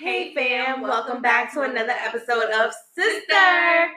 Hey 0.00 0.32
fam, 0.34 0.80
welcome 0.80 1.20
back 1.20 1.52
to 1.52 1.60
another 1.60 1.92
episode 1.92 2.50
of 2.52 2.72
Sister. 2.94 3.90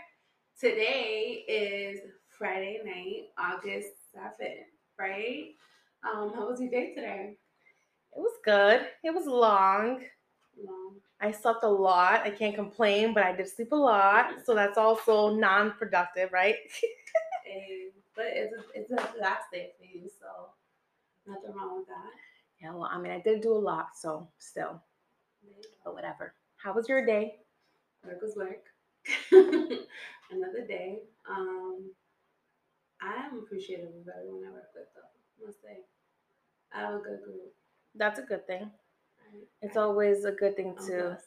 Today 0.60 1.46
is 1.48 2.02
Friday 2.28 2.82
night, 2.83 3.29
August 3.37 3.87
7th, 4.13 4.66
right? 5.00 5.51
Um, 6.03 6.33
how 6.35 6.50
was 6.50 6.59
your 6.59 6.69
day 6.69 6.93
today? 6.93 7.37
It 8.13 8.20
was 8.20 8.34
good. 8.43 8.81
It 9.05 9.13
was 9.13 9.27
long. 9.27 10.04
Long. 10.61 10.95
I 11.21 11.31
slept 11.31 11.63
a 11.63 11.70
lot. 11.70 12.23
I 12.25 12.31
can't 12.31 12.54
complain, 12.54 13.13
but 13.13 13.23
I 13.23 13.33
did 13.33 13.47
sleep 13.47 13.71
a 13.71 13.75
lot, 13.77 14.45
so 14.45 14.54
that's 14.54 14.77
also 14.77 15.33
non-productive, 15.33 16.33
right? 16.33 16.55
But 18.15 18.25
it's 18.27 18.54
a, 18.54 18.79
it's 18.79 18.91
a 18.91 19.21
last 19.21 19.45
day 19.54 19.71
for 19.79 19.85
you, 19.85 20.09
so 20.20 20.49
nothing 21.25 21.55
wrong 21.55 21.77
with 21.79 21.88
that. 21.88 22.11
yeah, 22.61 22.71
well, 22.73 22.89
I 22.91 22.99
mean, 22.99 23.11
I 23.11 23.21
did 23.21 23.41
do 23.41 23.54
a 23.54 23.55
lot, 23.57 23.88
so 23.95 24.27
still, 24.38 24.81
but 25.84 25.94
whatever. 25.94 26.33
How 26.57 26.74
was 26.74 26.88
your 26.88 27.06
day? 27.06 27.36
Work 28.06 28.21
was 28.21 28.36
work. 28.36 28.64
Another 30.32 30.65
day. 30.68 31.00
Um, 31.29 31.92
I 33.02 33.26
am 33.26 33.40
appreciative 33.40 33.88
of 33.88 34.08
everyone 34.18 34.44
I 34.48 34.52
work 34.52 34.70
with, 34.74 34.88
though. 34.96 35.44
I 35.44 35.46
must 35.48 35.62
say, 35.62 35.80
I 36.74 36.82
have 36.82 36.96
a 36.96 37.00
good 37.00 37.24
group. 37.24 37.54
That's 37.96 38.20
a 38.20 38.24
good 38.24 38.48
thing. 38.48 38.72
It's 39.62 39.78
always 39.78 40.26
a 40.26 40.32
good 40.32 40.56
thing 40.56 40.76
I'm 40.78 40.88
to 40.88 41.02
blessed. 41.04 41.26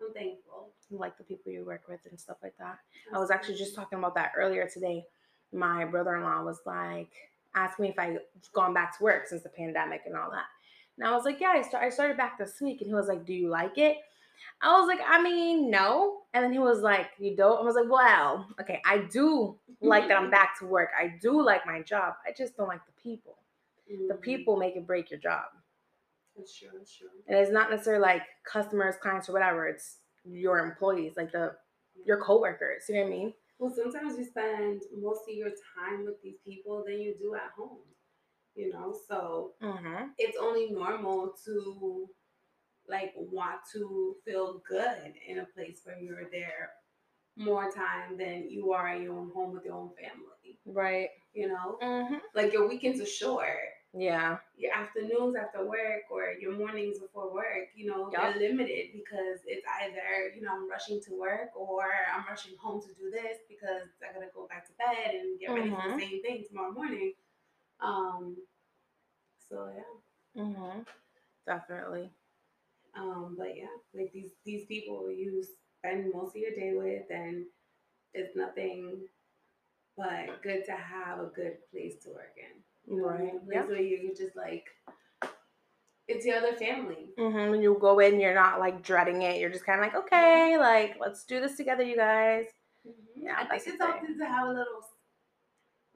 I'm 0.00 0.14
thankful. 0.14 0.70
like 0.90 1.16
the 1.18 1.24
people 1.24 1.52
you 1.52 1.64
work 1.64 1.82
with 1.88 2.00
and 2.08 2.18
stuff 2.18 2.36
like 2.42 2.56
that. 2.58 2.78
I 3.14 3.18
was 3.18 3.30
actually 3.30 3.56
just 3.56 3.74
talking 3.74 3.98
about 3.98 4.14
that 4.14 4.32
earlier 4.36 4.68
today. 4.72 5.04
My 5.52 5.84
brother-in-law 5.84 6.44
was 6.44 6.60
like 6.66 7.10
asking 7.54 7.84
me 7.84 7.88
if 7.90 7.98
I 7.98 8.18
gone 8.52 8.74
back 8.74 8.96
to 8.98 9.04
work 9.04 9.26
since 9.26 9.42
the 9.42 9.48
pandemic 9.48 10.02
and 10.06 10.16
all 10.16 10.30
that. 10.30 10.44
And 10.98 11.06
I 11.06 11.14
was 11.14 11.24
like, 11.24 11.40
yeah, 11.40 11.52
I, 11.54 11.62
start, 11.62 11.84
I 11.84 11.90
started 11.90 12.16
back 12.16 12.38
this 12.38 12.60
week. 12.60 12.80
And 12.80 12.88
he 12.88 12.94
was 12.94 13.08
like, 13.08 13.24
do 13.26 13.34
you 13.34 13.48
like 13.48 13.76
it? 13.78 13.98
I 14.62 14.78
was 14.78 14.86
like, 14.88 15.00
I 15.06 15.22
mean, 15.22 15.70
no. 15.70 16.22
And 16.34 16.44
then 16.44 16.52
he 16.52 16.58
was 16.58 16.80
like, 16.80 17.08
you 17.18 17.36
don't? 17.36 17.58
I 17.58 17.62
was 17.62 17.74
like, 17.74 17.90
well, 17.90 18.48
okay, 18.60 18.80
I 18.84 18.98
do 18.98 19.56
like 19.80 20.08
that 20.08 20.16
I'm 20.18 20.30
back 20.40 20.58
to 20.60 20.66
work. 20.66 20.90
I 20.98 21.14
do 21.20 21.42
like 21.42 21.66
my 21.66 21.82
job. 21.82 22.14
I 22.26 22.32
just 22.36 22.56
don't 22.56 22.68
like 22.68 22.80
the 22.86 23.00
people. 23.02 23.36
The 23.88 24.14
Mhm. 24.14 24.20
people 24.20 24.56
make 24.56 24.76
and 24.76 24.86
break 24.86 25.10
your 25.10 25.20
job. 25.20 25.44
That's 26.36 26.54
true. 26.56 26.68
That's 26.76 26.94
true. 26.94 27.08
And 27.28 27.38
it's 27.38 27.50
not 27.50 27.70
necessarily 27.70 28.02
like 28.02 28.22
customers, 28.44 28.96
clients, 29.00 29.28
or 29.28 29.32
whatever. 29.32 29.66
It's 29.68 29.98
your 30.24 30.58
employees, 30.58 31.14
like 31.16 31.32
the 31.32 31.56
your 32.04 32.20
coworkers. 32.20 32.84
You 32.88 32.96
know 32.96 33.00
what 33.02 33.06
I 33.06 33.10
mean? 33.10 33.34
Well, 33.58 33.72
sometimes 33.74 34.18
you 34.18 34.24
spend 34.24 34.82
most 35.00 35.22
of 35.28 35.34
your 35.34 35.48
time 35.48 36.04
with 36.04 36.20
these 36.22 36.36
people 36.44 36.84
than 36.86 37.00
you 37.00 37.14
do 37.18 37.34
at 37.34 37.52
home. 37.56 37.78
You 38.56 38.70
know, 38.72 38.94
so 39.08 39.52
Mm-hmm. 39.62 40.08
it's 40.18 40.36
only 40.40 40.70
normal 40.70 41.34
to 41.44 42.08
like 42.88 43.12
want 43.16 43.60
to 43.72 44.16
feel 44.24 44.62
good 44.68 45.14
in 45.26 45.40
a 45.40 45.44
place 45.46 45.80
where 45.84 45.98
you're 45.98 46.30
there 46.30 46.70
more 47.36 47.70
time 47.70 48.16
than 48.18 48.48
you 48.50 48.72
are 48.72 48.94
in 48.94 49.02
your 49.02 49.14
own 49.18 49.30
home 49.34 49.52
with 49.52 49.64
your 49.64 49.74
own 49.74 49.90
family. 49.90 50.58
Right. 50.66 51.08
You 51.34 51.48
know, 51.48 51.78
Mm-hmm. 51.82 52.16
like 52.34 52.52
your 52.52 52.68
weekends 52.68 53.00
are 53.00 53.06
short. 53.06 53.58
Yeah. 53.92 54.38
Your 54.58 54.72
afternoons 54.74 55.36
after 55.36 55.66
work 55.66 56.04
or 56.10 56.32
your 56.40 56.52
mornings 56.56 56.98
before 56.98 57.32
work, 57.32 57.68
you 57.74 57.86
know, 57.90 58.10
Yup. 58.12 58.34
they're 58.34 58.48
limited 58.50 58.88
because 58.92 59.40
it's 59.46 59.64
either, 59.82 60.34
you 60.34 60.42
know, 60.42 60.52
I'm 60.52 60.68
rushing 60.70 61.00
to 61.06 61.18
work 61.18 61.50
or 61.56 61.82
I'm 62.14 62.24
rushing 62.28 62.54
home 62.60 62.80
to 62.82 62.88
do 62.88 63.10
this 63.10 63.38
because 63.48 63.88
I 64.02 64.12
gotta 64.12 64.30
go 64.34 64.46
back 64.48 64.66
to 64.66 64.72
bed 64.78 65.14
and 65.14 65.40
get 65.40 65.48
ready 65.52 65.70
for 65.70 65.76
Mhm. 65.76 65.96
the 65.96 66.00
same 66.06 66.22
thing 66.22 66.44
tomorrow 66.46 66.72
morning. 66.72 67.14
Um 67.80 68.36
so 69.48 69.68
yeah. 69.74 70.42
Mm-hmm. 70.42 70.80
Definitely. 71.46 72.10
Um, 72.98 73.34
but 73.38 73.56
yeah, 73.56 73.66
like 73.94 74.12
these 74.12 74.30
these 74.44 74.64
people 74.66 75.10
you 75.10 75.44
spend 75.78 76.12
most 76.14 76.30
of 76.34 76.42
your 76.42 76.52
day 76.52 76.72
with, 76.74 77.04
and 77.10 77.44
it's 78.14 78.34
nothing 78.36 79.00
but 79.96 80.42
good 80.42 80.64
to 80.66 80.72
have 80.72 81.20
a 81.20 81.26
good 81.34 81.56
place 81.70 81.96
to 82.04 82.10
work 82.10 82.34
in. 82.36 82.92
You 82.94 83.02
know, 83.02 83.08
Right, 83.08 83.34
a 83.34 83.38
place 83.38 83.40
yeah. 83.52 83.64
where 83.66 83.80
you 83.82 84.14
just 84.16 84.36
like 84.36 84.64
it's 86.08 86.24
your 86.24 86.36
other 86.36 86.52
family. 86.54 87.10
Mm-hmm. 87.18 87.50
When 87.50 87.62
you 87.62 87.76
go 87.80 87.98
in, 87.98 88.20
you're 88.20 88.34
not 88.34 88.60
like 88.60 88.82
dreading 88.82 89.22
it. 89.22 89.40
You're 89.40 89.50
just 89.50 89.66
kind 89.66 89.80
of 89.80 89.86
like, 89.86 89.96
okay, 90.04 90.56
like 90.58 90.96
let's 91.00 91.24
do 91.24 91.40
this 91.40 91.56
together, 91.56 91.82
you 91.82 91.96
guys. 91.96 92.46
Yeah, 93.16 93.34
I 93.38 93.44
think 93.58 93.62
it's 93.66 93.80
often 93.82 94.18
to 94.18 94.24
have 94.26 94.46
a 94.46 94.50
little 94.52 94.82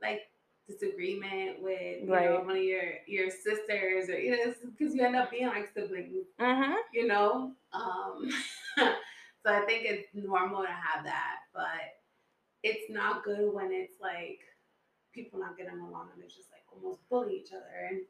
like 0.03 0.23
disagreement 0.71 1.63
with 1.63 2.03
you 2.03 2.13
Right. 2.13 2.31
know 2.31 2.41
one 2.41 2.57
of 2.57 2.63
your 2.63 2.83
your 3.07 3.31
sisters 3.31 4.09
or 4.09 4.19
you 4.19 4.31
know 4.33 4.55
because 4.79 4.95
you 4.95 5.03
end 5.05 5.17
up 5.17 5.31
being 5.31 5.47
like 5.47 5.73
siblings 5.75 6.27
Mm-hmm. 6.41 6.73
you 6.93 7.07
know. 7.07 7.53
Um, 7.73 8.31
so 8.79 9.47
I 9.47 9.61
think 9.67 9.85
it's 9.85 10.09
normal 10.15 10.63
to 10.63 10.69
have 10.69 11.05
that, 11.05 11.37
but 11.55 11.83
it's 12.63 12.91
not 12.91 13.25
good 13.25 13.53
when 13.53 13.71
it's 13.73 13.95
like 14.01 14.41
people 15.13 15.39
not 15.41 15.57
getting 15.57 15.79
along 15.81 16.09
and 16.15 16.23
it's 16.25 16.35
just 16.37 16.51
like 16.51 16.63
almost 16.73 17.01
bully 17.09 17.37
each 17.45 17.53
other, 17.53 17.89
and 17.91 18.01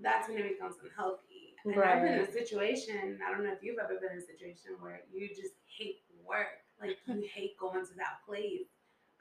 that's 0.00 0.28
when 0.28 0.38
it 0.38 0.48
becomes 0.48 0.76
unhealthy. 0.82 1.54
And 1.64 1.74
I've 1.82 2.02
been 2.02 2.14
in 2.14 2.20
a 2.20 2.32
situation. 2.32 3.18
I 3.26 3.32
don't 3.32 3.44
know 3.44 3.52
if 3.52 3.62
you've 3.62 3.78
ever 3.82 3.98
been 3.98 4.12
in 4.12 4.18
a 4.18 4.26
situation 4.26 4.72
where 4.78 5.00
you 5.12 5.28
just 5.28 5.54
hate 5.66 6.02
work, 6.24 6.62
like 6.80 6.98
you 7.06 7.26
hate 7.32 7.58
going 7.58 7.84
to 7.86 7.94
that 7.96 8.22
place. 8.26 8.68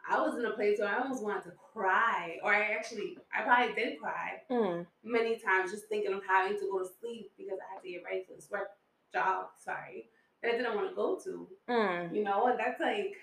I 0.08 0.22
was 0.22 0.38
in 0.38 0.46
a 0.46 0.52
place 0.52 0.80
where 0.80 0.88
I 0.90 1.00
almost 1.00 1.24
wanted 1.24 1.44
to 1.46 1.52
cry, 1.74 2.38
or 2.44 2.54
I 2.54 2.74
actually, 2.74 3.18
I 3.36 3.42
probably 3.44 3.74
did 3.76 4.00
cry 4.00 4.42
Mm. 4.52 4.86
many 5.04 5.38
times 5.38 5.72
just 5.72 5.86
thinking 5.88 6.14
of 6.14 6.22
having 6.28 6.60
to 6.60 6.68
go 6.72 6.80
to 6.80 6.90
sleep 7.00 7.32
because 7.38 7.58
I 7.60 7.74
had 7.74 7.82
to 7.82 7.90
get 7.90 8.04
ready 8.04 8.24
for 8.24 8.34
this 8.34 8.50
work 8.52 8.70
job, 9.12 9.48
sorry, 9.64 10.10
that 10.42 10.54
I 10.54 10.58
didn't 10.58 10.76
want 10.76 10.90
to 10.90 10.96
go 10.96 11.20
to. 11.24 11.48
Mm. 11.70 12.16
You 12.16 12.24
know, 12.24 12.48
and 12.48 12.60
that's 12.60 12.80
like 12.80 13.16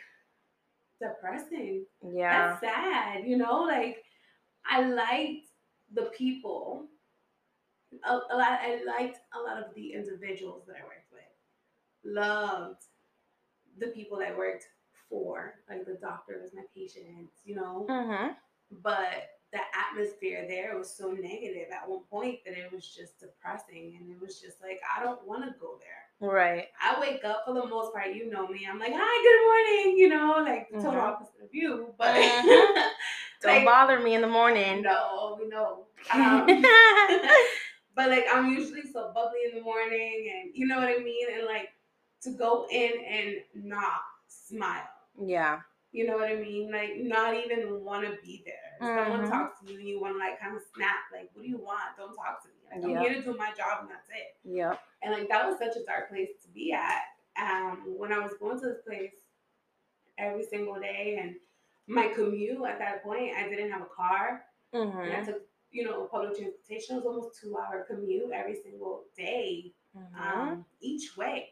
depressing. 1.00 1.84
Yeah. 2.04 2.48
That's 2.48 2.60
sad, 2.60 3.26
you 3.26 3.36
know, 3.36 3.62
like 3.62 4.04
I 4.64 4.82
liked 4.86 5.48
the 5.92 6.10
people. 6.16 6.86
A, 8.04 8.12
a 8.12 8.36
lot 8.36 8.58
I 8.62 8.80
liked 8.86 9.18
a 9.34 9.40
lot 9.40 9.58
of 9.62 9.74
the 9.74 9.92
individuals 9.92 10.62
that 10.66 10.76
I 10.76 10.82
worked 10.84 11.12
with. 11.12 12.14
Loved 12.14 12.82
the 13.78 13.88
people 13.88 14.18
I 14.18 14.36
worked 14.36 14.66
for, 15.12 15.54
like 15.70 15.84
the 15.86 15.98
doctor 16.00 16.40
was 16.42 16.52
my 16.54 16.64
patient, 16.74 17.28
you 17.44 17.54
know 17.54 17.86
Mm-hmm. 17.90 18.32
but 18.82 19.28
the 19.52 19.60
atmosphere 19.86 20.46
there 20.48 20.78
was 20.78 20.90
so 20.90 21.10
negative 21.12 21.68
at 21.70 21.86
one 21.88 22.04
point 22.10 22.38
that 22.46 22.56
it 22.56 22.72
was 22.72 22.88
just 22.88 23.20
depressing 23.20 23.98
and 24.00 24.10
it 24.10 24.18
was 24.20 24.40
just 24.40 24.62
like 24.62 24.80
i 24.96 25.02
don't 25.04 25.22
want 25.28 25.44
to 25.44 25.52
go 25.60 25.78
there 25.78 26.00
Right. 26.26 26.68
i 26.80 26.98
wake 27.00 27.24
up 27.24 27.42
for 27.46 27.52
the 27.52 27.66
most 27.66 27.92
part 27.92 28.14
you 28.14 28.30
know 28.30 28.46
me 28.48 28.66
i'm 28.70 28.78
like 28.78 28.94
hi 28.96 29.16
good 29.28 29.42
morning 29.48 29.98
you 29.98 30.08
know 30.08 30.42
like 30.50 30.68
the 30.70 30.76
total 30.78 31.00
Mhm. 31.00 31.08
opposite 31.12 31.42
of 31.42 31.50
you 31.52 31.94
but 31.98 32.14
Mhm. 32.14 32.82
Don't 33.42 33.56
like, 33.56 33.64
bother 33.66 33.98
me 34.00 34.14
in 34.14 34.22
the 34.22 34.28
morning. 34.40 34.82
no 34.82 35.36
we 35.40 35.48
know 35.48 35.86
um, 36.14 36.46
but 37.96 38.08
like 38.08 38.26
i'm 38.32 38.48
usually 38.58 38.82
so 38.92 39.10
bubbly 39.14 39.40
in 39.50 39.56
the 39.58 39.62
morning 39.62 40.32
and 40.34 40.50
you 40.54 40.66
know 40.66 40.78
what 40.78 40.88
i 40.88 40.98
mean 40.98 41.26
and 41.36 41.44
like 41.46 41.68
to 42.22 42.30
go 42.30 42.66
in 42.70 42.92
and 43.06 43.36
not 43.54 44.00
smile 44.28 44.88
yeah. 45.20 45.60
You 45.94 46.06
know 46.06 46.16
what 46.16 46.28
I 46.30 46.36
mean? 46.36 46.72
Like 46.72 46.92
not 46.96 47.34
even 47.34 47.84
want 47.84 48.06
to 48.06 48.16
be 48.22 48.42
there. 48.46 48.78
Someone 48.80 49.24
Mhm. 49.26 49.30
talks 49.30 49.60
to 49.60 49.70
you 49.70 49.78
and 49.78 49.86
you 49.88 50.00
want 50.00 50.14
to 50.14 50.18
like 50.18 50.40
kind 50.40 50.56
of 50.56 50.62
snap. 50.74 50.96
Like, 51.12 51.30
what 51.34 51.42
do 51.42 51.48
you 51.48 51.58
want? 51.58 51.96
Don't 51.98 52.14
talk 52.14 52.42
to 52.42 52.48
me. 52.48 52.54
Like, 52.70 52.80
Yeah. 52.90 52.98
I'm 52.98 53.04
here 53.04 53.14
to 53.14 53.22
do 53.22 53.36
my 53.36 53.52
job 53.52 53.80
and 53.82 53.90
that's 53.90 54.08
it. 54.08 54.36
Yep. 54.44 54.80
And 55.02 55.12
like 55.12 55.28
that 55.28 55.46
was 55.46 55.58
such 55.58 55.76
a 55.76 55.84
dark 55.84 56.08
place 56.08 56.30
to 56.44 56.48
be 56.48 56.72
at. 56.72 57.02
Um, 57.38 57.84
when 57.98 58.10
I 58.12 58.18
was 58.20 58.32
going 58.40 58.58
to 58.60 58.66
this 58.68 58.80
place 58.86 59.12
every 60.18 60.44
single 60.44 60.78
day, 60.80 61.18
and 61.20 61.36
my 61.86 62.08
commute 62.08 62.62
at 62.66 62.78
that 62.78 63.02
point, 63.02 63.34
I 63.36 63.48
didn't 63.48 63.70
have 63.70 63.82
a 63.82 63.86
car. 63.86 64.44
And 64.72 64.82
I 64.82 64.86
Mm-hmm. 64.86 65.24
took, 65.26 65.42
you 65.70 65.84
know, 65.84 66.04
public 66.06 66.36
transportation. 66.38 66.96
It 66.96 67.04
was 67.04 67.06
almost 67.06 67.40
two 67.40 67.56
hour 67.58 67.84
commute 67.88 68.30
every 68.32 68.56
single 68.62 69.04
day 69.16 69.74
Mm-hmm. 69.96 70.22
um, 70.22 70.64
each 70.80 71.16
way. 71.18 71.50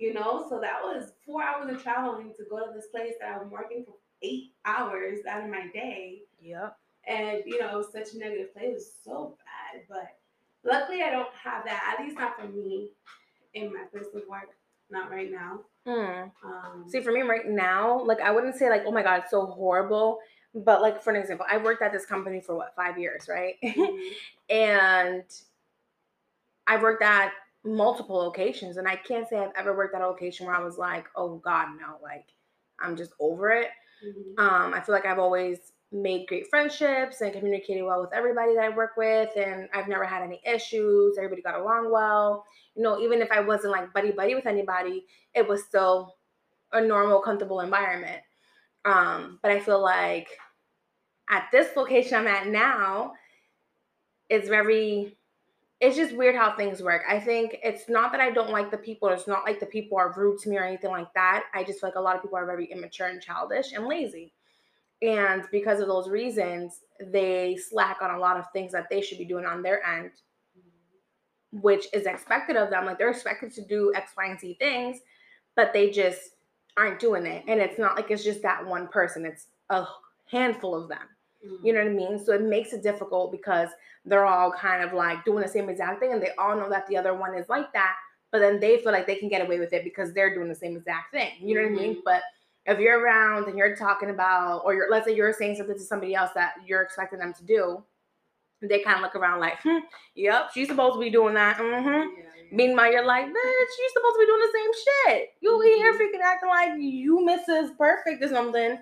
You 0.00 0.14
know, 0.14 0.46
so 0.48 0.58
that 0.60 0.80
was 0.82 1.12
four 1.26 1.42
hours 1.42 1.70
of 1.70 1.82
traveling 1.82 2.32
to 2.38 2.44
go 2.48 2.58
to 2.58 2.72
this 2.74 2.86
place 2.86 3.12
that 3.20 3.38
I'm 3.38 3.50
working 3.50 3.84
for 3.84 3.94
eight 4.22 4.54
hours 4.64 5.18
out 5.28 5.44
of 5.44 5.50
my 5.50 5.66
day. 5.74 6.22
Yep. 6.40 6.74
And, 7.06 7.42
you 7.44 7.60
know, 7.60 7.84
such 7.92 8.14
a 8.14 8.18
negative 8.18 8.54
place. 8.54 8.64
It 8.66 8.74
was 8.74 8.92
so 9.04 9.36
bad. 9.74 9.82
But 9.90 10.16
luckily, 10.64 11.02
I 11.02 11.10
don't 11.10 11.28
have 11.44 11.64
that, 11.66 11.96
at 11.98 12.02
least 12.04 12.18
not 12.18 12.40
for 12.40 12.48
me 12.48 12.88
in 13.52 13.74
my 13.74 13.84
place 13.92 14.06
of 14.14 14.22
work. 14.26 14.48
Not 14.90 15.10
right 15.10 15.30
now. 15.30 15.60
Mm. 15.86 16.30
Um, 16.44 16.84
See, 16.88 17.00
for 17.02 17.12
me 17.12 17.20
right 17.20 17.46
now, 17.46 18.02
like 18.02 18.20
I 18.20 18.30
wouldn't 18.30 18.56
say 18.56 18.70
like, 18.70 18.84
oh 18.86 18.90
my 18.92 19.02
god, 19.02 19.20
it's 19.20 19.30
so 19.30 19.46
horrible. 19.46 20.18
But 20.54 20.82
like 20.82 21.02
for 21.02 21.10
an 21.10 21.20
example, 21.20 21.46
I 21.48 21.58
worked 21.58 21.82
at 21.82 21.92
this 21.92 22.06
company 22.06 22.40
for 22.40 22.56
what 22.56 22.74
five 22.74 22.98
years, 22.98 23.28
right? 23.28 23.54
mhm, 23.62 24.10
and 24.50 25.22
I 26.66 26.82
worked 26.82 27.02
at 27.02 27.32
multiple 27.64 28.16
locations, 28.16 28.76
and 28.76 28.88
I 28.88 28.96
can't 28.96 29.28
say 29.28 29.38
I've 29.38 29.52
ever 29.56 29.76
worked 29.76 29.94
at 29.94 30.02
a 30.02 30.06
location 30.06 30.46
where 30.46 30.54
I 30.54 30.62
was 30.64 30.78
like, 30.78 31.06
oh 31.16 31.36
god, 31.38 31.68
no, 31.80 31.98
like 32.02 32.26
I'm 32.80 32.96
just 32.96 33.12
over 33.20 33.50
it. 33.50 33.68
mhm. 34.04 34.38
Um, 34.38 34.74
I 34.74 34.80
feel 34.80 34.94
like 34.94 35.06
I've 35.06 35.18
always 35.18 35.72
made 35.92 36.26
great 36.28 36.48
friendships 36.48 37.20
and 37.20 37.32
communicated 37.32 37.82
well 37.82 38.00
with 38.00 38.12
everybody 38.14 38.54
that 38.54 38.64
I 38.64 38.68
work 38.70 38.96
with, 38.96 39.30
and 39.36 39.68
I've 39.74 39.88
never 39.88 40.04
had 40.04 40.22
any 40.22 40.40
issues. 40.44 41.18
Everybody 41.18 41.42
got 41.42 41.60
along 41.60 41.90
well. 41.92 42.44
You 42.76 42.82
know, 42.82 42.98
even 43.00 43.20
if 43.20 43.30
I 43.32 43.40
wasn't 43.40 43.72
like 43.72 43.92
buddy 43.92 44.12
buddy 44.12 44.34
with 44.34 44.46
anybody, 44.46 45.04
it 45.34 45.46
was 45.46 45.64
still 45.64 46.16
a 46.72 46.80
normal, 46.80 47.20
comfortable 47.20 47.60
environment. 47.60 48.22
Um, 48.84 49.38
but 49.42 49.50
I 49.52 49.60
feel 49.60 49.82
like 49.82 50.28
at 51.28 51.48
this 51.52 51.76
location 51.76 52.18
I'm 52.18 52.26
at 52.26 52.46
now, 52.48 53.12
it's 54.28 54.48
very 54.48 55.16
it's 55.80 55.96
just 55.96 56.14
weird 56.14 56.36
how 56.36 56.54
things 56.54 56.82
work. 56.82 57.02
I 57.08 57.18
think 57.18 57.56
it's 57.62 57.88
not 57.88 58.12
that 58.12 58.20
I 58.20 58.30
don't 58.30 58.50
like 58.50 58.70
the 58.70 58.76
people, 58.76 59.08
it's 59.08 59.26
not 59.26 59.44
like 59.44 59.60
the 59.60 59.66
people 59.66 59.96
are 59.96 60.12
rude 60.14 60.38
to 60.40 60.50
me 60.50 60.58
or 60.58 60.64
anything 60.64 60.90
like 60.90 61.12
that. 61.14 61.44
I 61.54 61.64
just 61.64 61.80
feel 61.80 61.88
like 61.88 61.96
a 61.96 62.00
lot 62.00 62.16
of 62.16 62.22
people 62.22 62.36
are 62.36 62.46
very 62.46 62.66
immature 62.70 63.08
and 63.08 63.22
childish 63.22 63.72
and 63.72 63.86
lazy. 63.86 64.32
And 65.02 65.44
because 65.50 65.80
of 65.80 65.88
those 65.88 66.10
reasons, 66.10 66.80
they 67.00 67.56
slack 67.56 68.02
on 68.02 68.14
a 68.14 68.18
lot 68.18 68.36
of 68.36 68.44
things 68.52 68.72
that 68.72 68.88
they 68.90 69.00
should 69.00 69.16
be 69.16 69.24
doing 69.24 69.46
on 69.46 69.62
their 69.62 69.82
end, 69.86 70.10
which 71.52 71.86
is 71.94 72.04
expected 72.04 72.56
of 72.56 72.68
them. 72.68 72.84
Like 72.84 72.98
they're 72.98 73.08
expected 73.08 73.52
to 73.54 73.64
do 73.64 73.92
X, 73.96 74.12
Y, 74.18 74.26
and 74.26 74.38
Z 74.38 74.56
things, 74.60 74.98
but 75.56 75.72
they 75.72 75.90
just 75.90 76.32
aren't 76.76 77.00
doing 77.00 77.24
it. 77.24 77.44
And 77.48 77.58
it's 77.58 77.78
not 77.78 77.96
like 77.96 78.10
it's 78.10 78.22
just 78.22 78.42
that 78.42 78.66
one 78.66 78.88
person, 78.88 79.24
it's 79.24 79.46
a 79.70 79.86
handful 80.30 80.74
of 80.74 80.90
them. 80.90 81.08
Mm-hmm. 81.46 81.66
You 81.66 81.72
know 81.72 81.80
what 81.80 81.88
I 81.88 81.94
mean? 81.94 82.24
So 82.24 82.32
it 82.32 82.42
makes 82.42 82.72
it 82.72 82.82
difficult 82.82 83.32
because 83.32 83.70
they're 84.04 84.26
all 84.26 84.52
kind 84.52 84.82
of 84.82 84.92
like 84.92 85.24
doing 85.24 85.42
the 85.42 85.48
same 85.48 85.68
exact 85.68 86.00
thing 86.00 86.12
and 86.12 86.22
they 86.22 86.30
all 86.38 86.56
know 86.56 86.68
that 86.68 86.86
the 86.86 86.96
other 86.96 87.14
one 87.14 87.34
is 87.34 87.48
like 87.48 87.72
that, 87.72 87.94
but 88.30 88.40
then 88.40 88.60
they 88.60 88.78
feel 88.78 88.92
like 88.92 89.06
they 89.06 89.16
can 89.16 89.28
get 89.28 89.42
away 89.42 89.58
with 89.58 89.72
it 89.72 89.84
because 89.84 90.12
they're 90.12 90.34
doing 90.34 90.48
the 90.48 90.54
same 90.54 90.76
exact 90.76 91.12
thing. 91.12 91.30
You 91.40 91.54
know 91.54 91.62
mm-hmm. 91.62 91.74
what 91.74 91.80
I 91.80 91.86
mean? 91.86 91.94
Mm-hmm. 91.94 92.00
But 92.04 92.22
if 92.66 92.78
you're 92.78 93.00
around 93.00 93.48
and 93.48 93.56
you're 93.56 93.76
talking 93.76 94.10
about, 94.10 94.62
or 94.64 94.74
you're, 94.74 94.90
let's 94.90 95.06
say 95.06 95.14
you're 95.14 95.32
saying 95.32 95.56
something 95.56 95.76
to 95.76 95.82
somebody 95.82 96.14
else 96.14 96.30
that 96.34 96.54
you're 96.66 96.82
expecting 96.82 97.18
them 97.18 97.32
to 97.34 97.44
do, 97.44 97.82
they 98.62 98.80
kind 98.80 98.96
of 98.96 99.02
look 99.02 99.16
around 99.16 99.40
like, 99.40 99.60
hmm, 99.62 99.78
yep, 100.14 100.50
she's 100.52 100.68
supposed 100.68 100.94
to 100.94 101.00
be 101.00 101.10
doing 101.10 101.34
that. 101.34 101.56
Mm-hmm. 101.56 101.88
Yeah, 101.88 102.04
yeah. 102.26 102.42
Meanwhile, 102.52 102.92
you're 102.92 103.06
like, 103.06 103.24
bitch, 103.24 103.32
you're 103.32 103.94
supposed 103.94 104.14
to 104.14 104.18
be 104.20 104.26
doing 104.26 104.40
the 104.40 104.58
same 104.58 104.70
shit. 104.84 105.28
You'll 105.40 105.58
mm-hmm. 105.58 105.68
be 105.68 105.76
here 105.76 105.94
freaking 105.94 106.22
acting 106.22 106.50
like 106.50 106.72
you 106.78 107.26
Mrs. 107.26 107.76
Perfect 107.78 108.22
or 108.22 108.28
something 108.28 108.78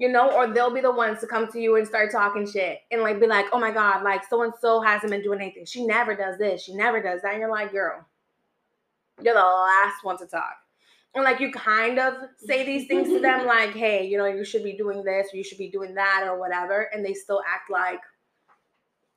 you 0.00 0.08
know, 0.08 0.30
or 0.30 0.46
they'll 0.46 0.72
be 0.72 0.80
the 0.80 0.90
ones 0.90 1.20
to 1.20 1.26
come 1.26 1.46
to 1.52 1.60
you 1.60 1.76
and 1.76 1.86
start 1.86 2.10
talking 2.10 2.50
shit 2.50 2.78
and 2.90 3.02
like 3.02 3.20
be 3.20 3.26
like, 3.26 3.44
oh 3.52 3.60
my 3.60 3.70
God, 3.70 4.02
like 4.02 4.22
so 4.26 4.42
and 4.42 4.52
so 4.58 4.80
hasn't 4.80 5.12
been 5.12 5.20
doing 5.20 5.42
anything. 5.42 5.66
She 5.66 5.84
never 5.84 6.16
does 6.16 6.38
this. 6.38 6.62
She 6.62 6.74
never 6.74 7.02
does 7.02 7.20
that. 7.20 7.32
And 7.32 7.40
you're 7.40 7.50
like, 7.50 7.70
girl, 7.70 8.06
you're 9.20 9.34
the 9.34 9.40
last 9.40 10.02
one 10.02 10.16
to 10.16 10.24
talk. 10.24 10.54
And 11.14 11.22
like 11.22 11.38
you 11.38 11.52
kind 11.52 11.98
of 11.98 12.14
say 12.38 12.64
these 12.64 12.88
things 12.88 13.08
to 13.08 13.20
them, 13.20 13.46
like, 13.46 13.74
hey, 13.74 14.06
you 14.06 14.16
know, 14.16 14.24
you 14.24 14.42
should 14.42 14.64
be 14.64 14.72
doing 14.72 15.04
this, 15.04 15.34
or 15.34 15.36
you 15.36 15.44
should 15.44 15.58
be 15.58 15.68
doing 15.68 15.94
that, 15.96 16.24
or 16.26 16.40
whatever. 16.40 16.88
And 16.94 17.04
they 17.04 17.12
still 17.12 17.42
act 17.46 17.70
like, 17.70 18.00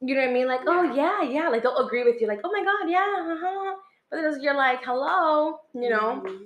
you 0.01 0.15
know 0.15 0.21
what 0.21 0.31
I 0.31 0.33
mean? 0.33 0.47
Like, 0.47 0.61
oh 0.67 0.93
yeah, 0.93 1.23
yeah. 1.23 1.47
Like 1.47 1.63
they'll 1.63 1.77
agree 1.77 2.03
with 2.03 2.19
you, 2.19 2.27
like, 2.27 2.41
oh 2.43 2.51
my 2.51 2.61
God, 2.61 2.89
yeah, 2.91 3.35
uh-huh. 3.35 3.75
But 4.11 4.41
you're 4.41 4.53
like, 4.53 4.83
hello, 4.83 5.59
you 5.73 5.89
know. 5.89 6.21
Mm-hmm 6.25 6.43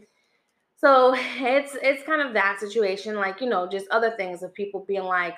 so 0.78 1.16
it's 1.18 1.76
it's 1.82 2.04
kind 2.04 2.22
of 2.22 2.34
that 2.34 2.60
situation, 2.60 3.16
like 3.16 3.42
you 3.42 3.50
know, 3.50 3.68
just 3.68 3.88
other 3.90 4.12
things 4.12 4.44
of 4.44 4.54
people 4.54 4.86
being 4.88 5.04
like 5.04 5.36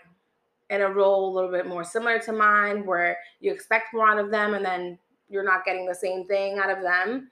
in 0.69 0.81
a 0.81 0.89
role 0.89 1.31
a 1.31 1.33
little 1.33 1.51
bit 1.51 1.65
more 1.65 1.83
similar 1.83 2.19
to 2.19 2.33
mine, 2.33 2.85
where 2.85 3.17
you 3.39 3.51
expect 3.51 3.93
more 3.93 4.07
out 4.07 4.19
of 4.19 4.31
them, 4.31 4.53
and 4.53 4.65
then 4.65 4.99
you're 5.29 5.43
not 5.43 5.63
getting 5.63 5.85
the 5.85 5.95
same 5.95 6.25
thing 6.25 6.59
out 6.59 6.69
of 6.69 6.83
them. 6.83 7.31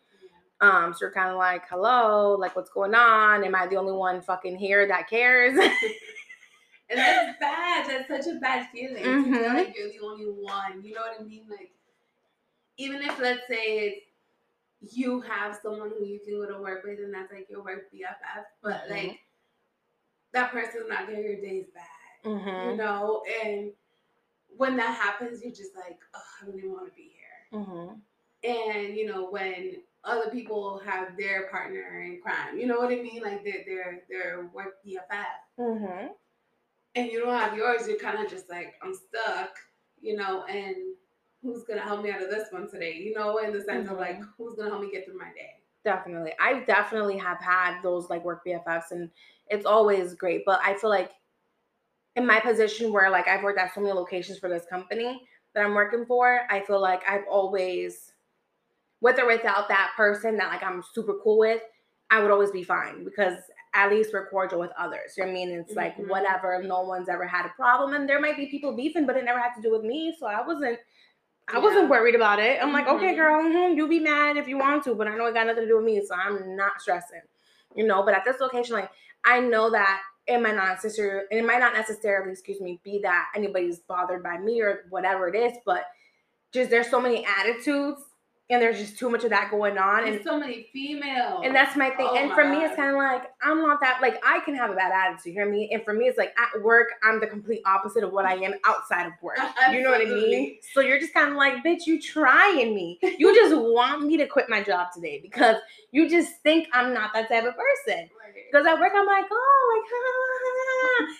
Um, 0.59 0.93
so 0.93 0.99
you're 1.01 1.11
kind 1.11 1.29
of 1.29 1.37
like, 1.37 1.63
hello, 1.69 2.35
like 2.39 2.55
what's 2.55 2.71
going 2.71 2.95
on? 2.95 3.43
Am 3.43 3.53
I 3.53 3.67
the 3.67 3.75
only 3.75 3.93
one 3.93 4.21
fucking 4.21 4.57
here 4.57 4.87
that 4.87 5.09
cares? 5.09 5.57
and 6.89 6.99
that's 6.99 7.39
bad. 7.39 7.87
That's 7.87 8.07
such 8.25 8.33
a 8.33 8.39
bad 8.39 8.67
feeling. 8.73 9.03
Mm-hmm. 9.03 9.33
To 9.33 9.39
feel 9.39 9.53
like 9.53 9.75
you're 9.77 9.89
the 9.89 10.05
only 10.05 10.25
one. 10.25 10.83
You 10.83 10.95
know 10.95 11.01
what 11.01 11.19
I 11.19 11.23
mean? 11.23 11.43
Like, 11.49 11.71
even 12.77 13.01
if 13.03 13.19
let's 13.19 13.41
say 13.47 13.79
it's 13.79 14.06
you 14.81 15.21
have 15.21 15.57
someone 15.61 15.91
who 15.97 16.05
you 16.05 16.19
can 16.19 16.39
go 16.39 16.45
to 16.47 16.61
work 16.61 16.83
with 16.83 16.99
and 16.99 17.13
that's 17.13 17.31
like 17.31 17.47
your 17.49 17.63
work 17.63 17.91
BFF, 17.93 18.43
but 18.61 18.83
mm-hmm. 18.83 18.93
like 18.93 19.19
that 20.33 20.51
person's 20.51 20.89
not 20.89 21.07
there, 21.07 21.21
your 21.21 21.41
day's 21.41 21.67
back, 21.73 21.87
Mm-hmm. 22.25 22.71
You 22.71 22.77
know, 22.77 23.23
and 23.43 23.71
when 24.55 24.75
that 24.77 24.95
happens, 24.95 25.41
you're 25.41 25.51
just 25.51 25.75
like, 25.75 25.97
oh, 26.13 26.19
I 26.41 26.45
don't 26.45 26.57
even 26.57 26.71
want 26.71 26.87
to 26.87 26.93
be 26.93 27.13
here. 27.13 27.59
Mm-hmm. 27.61 27.93
And 28.43 28.97
you 28.97 29.05
know, 29.05 29.29
when 29.29 29.77
other 30.03 30.29
people 30.29 30.81
have 30.85 31.17
their 31.17 31.47
partner 31.47 32.01
in 32.01 32.19
crime, 32.21 32.57
you 32.57 32.67
know 32.67 32.79
what 32.79 32.91
I 32.91 33.01
mean? 33.01 33.21
Like 33.21 33.43
their 33.43 33.63
their 33.65 34.01
their 34.09 34.49
work 34.53 34.75
BFF. 34.85 35.59
Mm-hmm. 35.59 36.07
And 36.95 37.11
you 37.11 37.19
don't 37.19 37.37
have 37.37 37.55
yours, 37.55 37.87
you're 37.87 37.99
kind 37.99 38.23
of 38.23 38.29
just 38.29 38.49
like, 38.49 38.73
I'm 38.81 38.95
stuck, 38.95 39.55
you 40.01 40.15
know, 40.15 40.45
and 40.45 40.75
who's 41.47 41.63
gonna 41.63 41.81
help 41.81 42.03
me 42.03 42.11
out 42.11 42.21
of 42.21 42.29
this 42.29 42.47
one 42.51 42.69
today? 42.69 42.93
You 42.93 43.13
know, 43.13 43.37
in 43.37 43.53
the 43.53 43.61
sense 43.61 43.85
mm-hmm. 43.85 43.93
of 43.93 43.99
like, 43.99 44.15
mm-hmm. 44.15 44.29
who's 44.37 44.55
gonna 44.55 44.69
help 44.69 44.81
me 44.81 44.91
get 44.91 45.05
through 45.05 45.17
my 45.17 45.31
day? 45.35 45.61
Definitely. 45.83 46.33
I 46.39 46.59
definitely 46.65 47.17
have 47.17 47.39
had 47.39 47.81
those 47.81 48.09
like 48.09 48.23
work 48.25 48.41
BFFs 48.45 48.91
and 48.91 49.09
it's 49.47 49.65
always 49.65 50.13
great. 50.15 50.43
But 50.45 50.59
I 50.63 50.75
feel 50.75 50.89
like 50.89 51.11
in 52.17 52.25
my 52.25 52.39
position 52.39 52.91
where 52.91 53.09
like 53.09 53.27
I've 53.27 53.43
worked 53.43 53.59
at 53.59 53.73
so 53.73 53.81
many 53.81 53.93
locations 53.93 54.37
for 54.37 54.49
this 54.49 54.65
company 54.69 55.21
that 55.55 55.63
I'm 55.63 55.73
working 55.73 56.05
for, 56.05 56.41
I 56.49 56.59
feel 56.59 56.81
like 56.81 57.01
I've 57.09 57.23
always, 57.29 58.11
with 58.99 59.17
or 59.17 59.27
without 59.27 59.69
that 59.69 59.93
person 59.95 60.35
that 60.37 60.49
like 60.49 60.63
I'm 60.63 60.83
super 60.93 61.13
cool 61.23 61.39
with, 61.39 61.61
I 62.09 62.21
would 62.21 62.31
always 62.31 62.51
be 62.51 62.63
fine 62.63 63.05
because 63.05 63.35
at 63.73 63.89
least 63.89 64.11
we're 64.11 64.29
cordial 64.29 64.59
with 64.59 64.71
others. 64.77 65.13
You 65.15 65.23
know 65.23 65.31
what 65.31 65.39
I 65.39 65.45
mean? 65.45 65.51
It's 65.51 65.75
like 65.75 65.95
mm-hmm. 65.97 66.09
whatever, 66.09 66.61
no 66.63 66.81
one's 66.81 67.07
ever 67.07 67.27
had 67.27 67.45
a 67.45 67.53
problem. 67.55 67.93
And 67.93 68.09
there 68.09 68.19
might 68.19 68.35
be 68.35 68.47
people 68.47 68.75
beefing, 68.75 69.05
but 69.05 69.15
it 69.15 69.23
never 69.23 69.39
had 69.39 69.53
to 69.55 69.61
do 69.61 69.71
with 69.71 69.83
me. 69.83 70.13
So 70.19 70.25
I 70.25 70.45
wasn't 70.45 70.79
I 71.49 71.59
wasn't 71.59 71.89
worried 71.89 72.15
about 72.15 72.39
it. 72.39 72.59
I'm 72.61 72.67
mm-hmm. 72.67 72.73
like, 72.73 72.87
okay, 72.87 73.15
girl, 73.15 73.43
mm-hmm, 73.43 73.77
you 73.77 73.87
be 73.87 73.99
mad 73.99 74.37
if 74.37 74.47
you 74.47 74.57
want 74.57 74.83
to, 74.83 74.95
but 74.95 75.07
I 75.07 75.15
know 75.15 75.25
it 75.27 75.33
got 75.33 75.47
nothing 75.47 75.63
to 75.63 75.67
do 75.67 75.77
with 75.77 75.85
me, 75.85 76.01
so 76.05 76.13
I'm 76.13 76.55
not 76.55 76.81
stressing. 76.81 77.21
You 77.75 77.85
know, 77.85 78.03
but 78.03 78.13
at 78.13 78.25
this 78.25 78.39
location, 78.39 78.75
like 78.75 78.89
I 79.23 79.39
know 79.39 79.69
that 79.71 80.01
it 80.25 80.41
might 80.41 80.55
not 80.55 80.67
necessarily, 80.69 81.25
it 81.31 81.45
might 81.45 81.59
not 81.59 81.73
necessarily, 81.73 82.31
excuse 82.31 82.59
me, 82.59 82.81
be 82.83 82.99
that 83.03 83.27
anybody's 83.35 83.79
bothered 83.79 84.23
by 84.23 84.37
me 84.37 84.61
or 84.61 84.85
whatever 84.89 85.27
it 85.29 85.35
is, 85.35 85.53
but 85.65 85.85
just 86.51 86.69
there's 86.69 86.89
so 86.89 86.99
many 86.99 87.25
attitudes 87.39 88.01
and 88.49 88.61
there's 88.61 88.79
just 88.79 88.97
too 88.97 89.09
much 89.09 89.23
of 89.23 89.29
that 89.29 89.51
going 89.51 89.77
on 89.77 90.07
and 90.07 90.23
so 90.23 90.39
many 90.39 90.67
females. 90.71 91.41
and 91.43 91.53
that's 91.53 91.75
my 91.75 91.89
thing. 91.89 92.07
Oh 92.09 92.15
and 92.15 92.29
my 92.29 92.35
for 92.35 92.43
God. 92.43 92.57
me 92.57 92.65
it's 92.65 92.75
kind 92.75 92.91
of 92.91 92.95
like 92.97 93.23
i'm 93.41 93.61
not 93.61 93.81
that 93.81 93.99
like 94.01 94.19
i 94.25 94.39
can 94.39 94.55
have 94.55 94.71
a 94.71 94.73
bad 94.73 94.91
attitude 94.91 95.25
you 95.27 95.33
hear 95.33 95.49
me? 95.49 95.69
And 95.73 95.83
for 95.83 95.93
me 95.93 96.05
it's 96.05 96.17
like 96.17 96.33
at 96.39 96.61
work 96.63 96.87
i'm 97.03 97.19
the 97.19 97.27
complete 97.27 97.61
opposite 97.65 98.03
of 98.03 98.11
what 98.13 98.25
i 98.25 98.35
am 98.35 98.53
outside 98.65 99.05
of 99.07 99.13
work. 99.21 99.37
You 99.71 99.81
know 99.83 99.91
what 99.91 100.01
i 100.01 100.05
mean? 100.05 100.57
So 100.73 100.79
you're 100.81 100.99
just 100.99 101.13
kind 101.13 101.29
of 101.31 101.35
like 101.35 101.63
bitch 101.63 101.85
you 101.85 102.01
trying 102.01 102.73
me. 102.73 102.99
You 103.17 103.35
just 103.35 103.55
want 103.55 104.03
me 104.05 104.17
to 104.17 104.25
quit 104.27 104.49
my 104.49 104.61
job 104.63 104.87
today 104.93 105.19
because 105.21 105.57
you 105.91 106.09
just 106.09 106.41
think 106.43 106.67
i'm 106.73 106.93
not 106.93 107.13
that 107.13 107.27
type 107.29 107.45
of 107.45 107.53
person 107.55 108.09
because 108.51 108.65
at 108.65 108.79
work 108.79 108.93
i'm 108.95 109.05
like 109.05 109.25
oh 109.31 109.61
like 109.75 109.87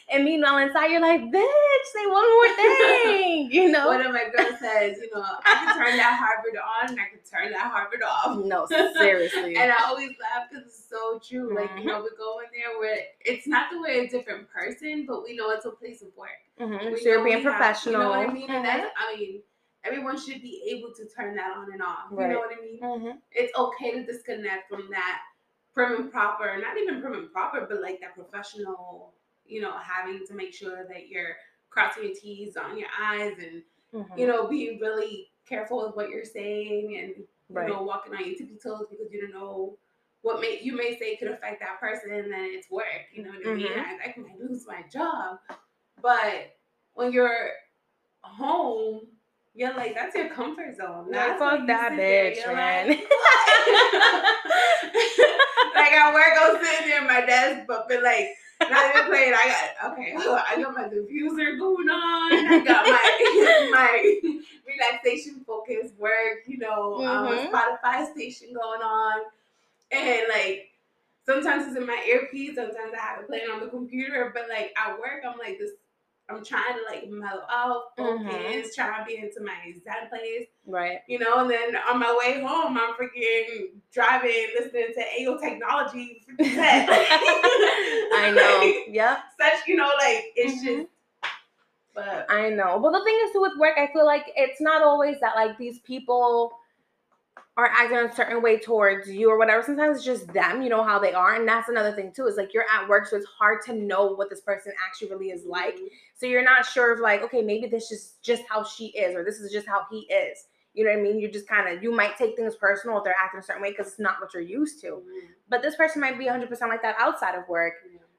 and 0.10 0.24
meanwhile 0.24 0.57
inside 0.57 0.88
you're 0.88 1.01
like, 1.01 1.22
bitch, 1.22 1.86
say 1.93 2.05
one 2.07 2.29
more 2.29 2.55
thing. 2.55 3.50
You 3.51 3.72
know? 3.72 3.88
One 3.88 4.05
of 4.05 4.13
my 4.13 4.25
girls 4.36 4.60
says, 4.60 4.98
you 5.01 5.10
know, 5.13 5.24
I 5.24 5.65
can 5.65 5.77
turn 5.77 5.98
that 5.98 6.17
Harvard 6.17 6.57
on 6.57 6.89
and 6.89 7.00
I 7.00 7.05
can 7.10 7.19
turn 7.29 7.51
that 7.51 7.72
Harvard 7.72 8.01
off. 8.03 8.38
No, 8.46 8.65
seriously. 8.98 9.55
and 9.55 9.72
I 9.72 9.84
always 9.86 10.10
laugh 10.10 10.48
because 10.50 10.65
it's 10.65 10.89
so 10.89 11.19
true. 11.19 11.55
Like, 11.55 11.69
you 11.77 11.86
know, 11.86 11.96
mm-hmm. 11.96 12.03
we 12.03 12.10
go 12.17 12.39
in 12.39 12.48
there 12.57 12.79
where 12.79 13.00
it's 13.22 13.48
not 13.48 13.69
the 13.72 13.81
way 13.81 14.00
a 14.00 14.07
different 14.07 14.48
person, 14.50 15.05
but 15.07 15.24
we 15.24 15.36
know 15.36 15.51
it's 15.51 15.65
a 15.65 15.72
place 15.72 16.01
of 16.01 16.10
work. 16.15 16.29
Mm-hmm. 16.60 16.96
So 16.96 17.03
you're 17.03 17.24
being 17.24 17.43
professional. 17.43 18.01
Have, 18.01 18.12
you 18.12 18.13
know 18.13 18.25
what 18.25 18.29
I 18.29 18.34
mean? 18.34 18.48
Mm-hmm. 18.48 18.55
And 18.55 18.65
that's, 18.65 18.88
I 18.98 19.15
mean, 19.15 19.41
everyone 19.84 20.17
should 20.19 20.41
be 20.41 20.63
able 20.69 20.93
to 20.96 21.05
turn 21.15 21.36
that 21.36 21.55
on 21.55 21.72
and 21.72 21.81
off. 21.81 22.07
Right. 22.12 22.27
You 22.27 22.34
know 22.34 22.39
what 22.39 22.57
I 22.57 22.62
mean? 22.62 22.81
Mm-hmm. 22.81 23.17
It's 23.31 23.57
okay 23.57 23.91
to 23.91 24.05
disconnect 24.05 24.69
from 24.69 24.88
that 24.91 25.19
prim 25.77 26.01
and 26.01 26.12
proper, 26.12 26.57
not 26.60 26.77
even 26.77 27.01
prim 27.01 27.13
and 27.13 27.31
proper, 27.31 27.65
but 27.69 27.81
like 27.81 28.00
that 28.01 28.15
professional 28.15 29.13
you 29.48 29.62
know, 29.62 29.74
having 29.77 30.25
to 30.27 30.34
make 30.34 30.53
sure 30.53 30.86
that 30.88 31.07
you're 31.07 31.38
crossing 31.69 32.03
your 32.03 32.13
T's 32.13 32.57
on 32.57 32.77
your 32.77 32.89
I's 33.01 33.34
and, 33.39 33.63
mm-hmm. 33.93 34.19
you 34.19 34.27
know, 34.27 34.48
being 34.48 34.79
really 34.79 35.29
careful 35.48 35.86
with 35.86 35.96
what 35.96 36.10
you're 36.10 36.25
saying 36.25 36.98
and, 36.98 37.24
right. 37.50 37.67
you 37.67 37.74
know, 37.74 37.84
walking 37.84 38.13
on 38.13 38.25
your 38.25 38.36
tippy 38.36 38.57
toes 38.62 38.86
because 38.89 39.12
you 39.12 39.22
don't 39.22 39.34
know 39.34 39.77
what 40.24 40.41
may 40.41 40.60
you 40.62 40.75
may 40.75 40.98
say 40.98 41.15
could 41.15 41.29
affect 41.29 41.62
that 41.62 41.79
person 41.79 42.12
and 42.12 42.31
then 42.31 42.50
it's 42.51 42.69
work. 42.69 42.86
You 43.13 43.24
know 43.24 43.29
what 43.29 43.48
I 43.48 43.53
mean? 43.53 43.67
Mm-hmm. 43.67 43.79
I, 43.79 44.05
I 44.05 44.15
might 44.17 44.39
lose 44.39 44.65
my 44.67 44.84
job. 44.91 45.39
But 46.01 46.55
when 46.93 47.13
you're 47.13 47.51
home, 48.22 49.01
you're 49.55 49.74
like, 49.74 49.96
that's 49.96 50.15
your 50.15 50.29
comfort 50.29 50.75
zone. 50.77 51.10
That's 51.12 51.39
fuck 51.39 51.65
that 51.67 51.93
bitch, 51.93 52.46
man. 52.53 52.89
Like, 52.89 53.07
like 55.75 55.93
I 55.93 56.11
work, 56.13 56.33
I'll 56.39 56.53
sit 56.53 56.85
there 56.85 57.01
at 57.01 57.07
my 57.07 57.25
desk, 57.25 57.65
but 57.67 57.87
be 57.87 57.99
like, 57.99 58.29
not 58.61 58.95
even 58.95 59.07
playing. 59.07 59.33
I 59.33 59.73
got 59.81 59.91
okay. 59.93 60.15
I 60.15 60.61
got 60.61 60.73
my 60.73 60.83
diffuser 60.83 61.59
going 61.59 61.89
on. 61.89 62.31
I 62.33 62.63
got 62.65 62.85
my 62.85 63.69
my 63.71 64.19
relaxation 64.67 65.43
focus 65.45 65.91
work. 65.97 66.43
You 66.47 66.57
know, 66.57 66.95
um, 66.95 67.27
mm-hmm. 67.27 67.53
um, 67.55 67.61
Spotify 67.61 68.11
station 68.11 68.49
going 68.53 68.81
on, 68.81 69.21
and 69.91 70.21
like 70.29 70.69
sometimes 71.25 71.67
it's 71.67 71.77
in 71.77 71.85
my 71.85 72.03
earpiece. 72.07 72.55
Sometimes 72.55 72.93
I 72.97 73.01
have 73.01 73.19
it 73.21 73.27
playing 73.27 73.49
on 73.51 73.59
the 73.59 73.67
computer. 73.67 74.31
But 74.33 74.45
like 74.49 74.73
at 74.77 74.97
work, 74.97 75.23
I'm 75.27 75.37
like 75.37 75.59
this. 75.59 75.71
I'm 76.29 76.43
trying 76.43 76.74
to 76.75 76.81
like 76.93 77.10
mellow 77.10 77.43
out, 77.50 77.96
focus, 77.96 78.25
Mhm. 78.27 78.75
trying 78.75 79.00
to 79.01 79.05
be 79.07 79.17
into 79.17 79.41
my 79.41 79.74
Zen 79.84 80.10
place, 80.10 80.48
Right. 80.65 81.00
you 81.07 81.19
know. 81.19 81.39
And 81.39 81.50
then 81.50 81.75
on 81.89 82.00
my 82.00 82.13
way 82.15 82.41
home, 82.41 82.77
I'm 82.77 82.93
freaking 82.96 83.72
driving, 83.93 84.48
listening 84.60 84.93
to 84.93 85.01
AO 85.22 85.38
Technology. 85.38 86.22
50 86.27 86.43
I 86.60 88.31
know. 88.36 88.74
Yep. 88.93 89.17
Such, 89.39 89.67
you 89.67 89.75
know, 89.77 89.89
like 90.00 90.34
it's 90.36 90.62
Mhm. 90.62 90.65
just. 90.65 90.88
But 91.96 92.25
I 92.29 92.50
know. 92.50 92.79
But 92.79 92.91
the 92.91 93.03
thing 93.03 93.17
is, 93.25 93.31
too, 93.31 93.41
with 93.41 93.57
work, 93.57 93.77
I 93.77 93.88
feel 93.91 94.05
like 94.05 94.31
it's 94.36 94.62
not 94.62 94.84
always 94.84 95.19
that 95.22 95.36
like 95.36 95.57
these 95.57 95.79
people 95.79 96.60
are 97.57 97.71
acting 97.75 97.97
a 97.97 98.15
certain 98.15 98.41
way 98.41 98.59
towards 98.59 99.09
you 99.09 99.31
or 99.31 99.37
whatever. 99.37 99.63
Sometimes 99.63 99.97
it's 99.97 100.05
just 100.05 100.31
them, 100.31 100.61
you 100.61 100.69
know 100.69 100.83
how 100.83 100.99
they 100.99 101.11
are, 101.11 101.35
and 101.35 101.47
that's 101.47 101.69
another 101.69 101.91
thing 101.91 102.11
too. 102.15 102.27
Is 102.27 102.37
like 102.37 102.53
you're 102.53 102.65
at 102.71 102.87
work, 102.87 103.07
so 103.07 103.17
it's 103.17 103.25
hard 103.25 103.63
to 103.65 103.73
know 103.73 104.13
what 104.13 104.29
this 104.29 104.41
person 104.41 104.71
actually 104.87 105.09
really 105.09 105.29
is 105.31 105.43
like. 105.45 105.79
So 106.15 106.27
you're 106.27 106.43
not 106.43 106.65
sure 106.67 106.93
of 106.93 106.99
like, 106.99 107.23
okay, 107.23 107.41
maybe 107.41 107.67
this 107.67 107.91
is 107.91 108.13
just 108.21 108.43
how 108.47 108.63
she 108.63 108.87
is, 108.89 109.15
or 109.15 109.23
this 109.23 109.39
is 109.39 109.51
just 109.51 109.67
how 109.67 109.81
he 109.89 110.01
is. 110.01 110.45
You 110.75 110.85
know 110.85 110.91
what 110.91 110.99
I 110.99 111.01
mean? 111.01 111.19
You 111.19 111.31
just 111.31 111.47
kind 111.47 111.75
of 111.75 111.81
you 111.81 111.91
might 111.91 112.15
take 112.17 112.35
things 112.35 112.55
personal 112.55 112.99
if 112.99 113.03
they're 113.03 113.15
acting 113.19 113.39
a 113.39 113.43
certain 113.43 113.63
way 113.63 113.71
because 113.71 113.87
it's 113.87 113.99
not 113.99 114.21
what 114.21 114.31
you're 114.35 114.43
used 114.43 114.79
to. 114.81 114.87
Mhm. 114.87 115.27
But 115.49 115.63
this 115.63 115.75
person 115.75 115.99
might 115.99 116.19
be 116.19 116.27
100% 116.27 116.69
like 116.69 116.83
that 116.83 116.95
outside 116.99 117.33
of 117.33 117.49
work. 117.49 117.73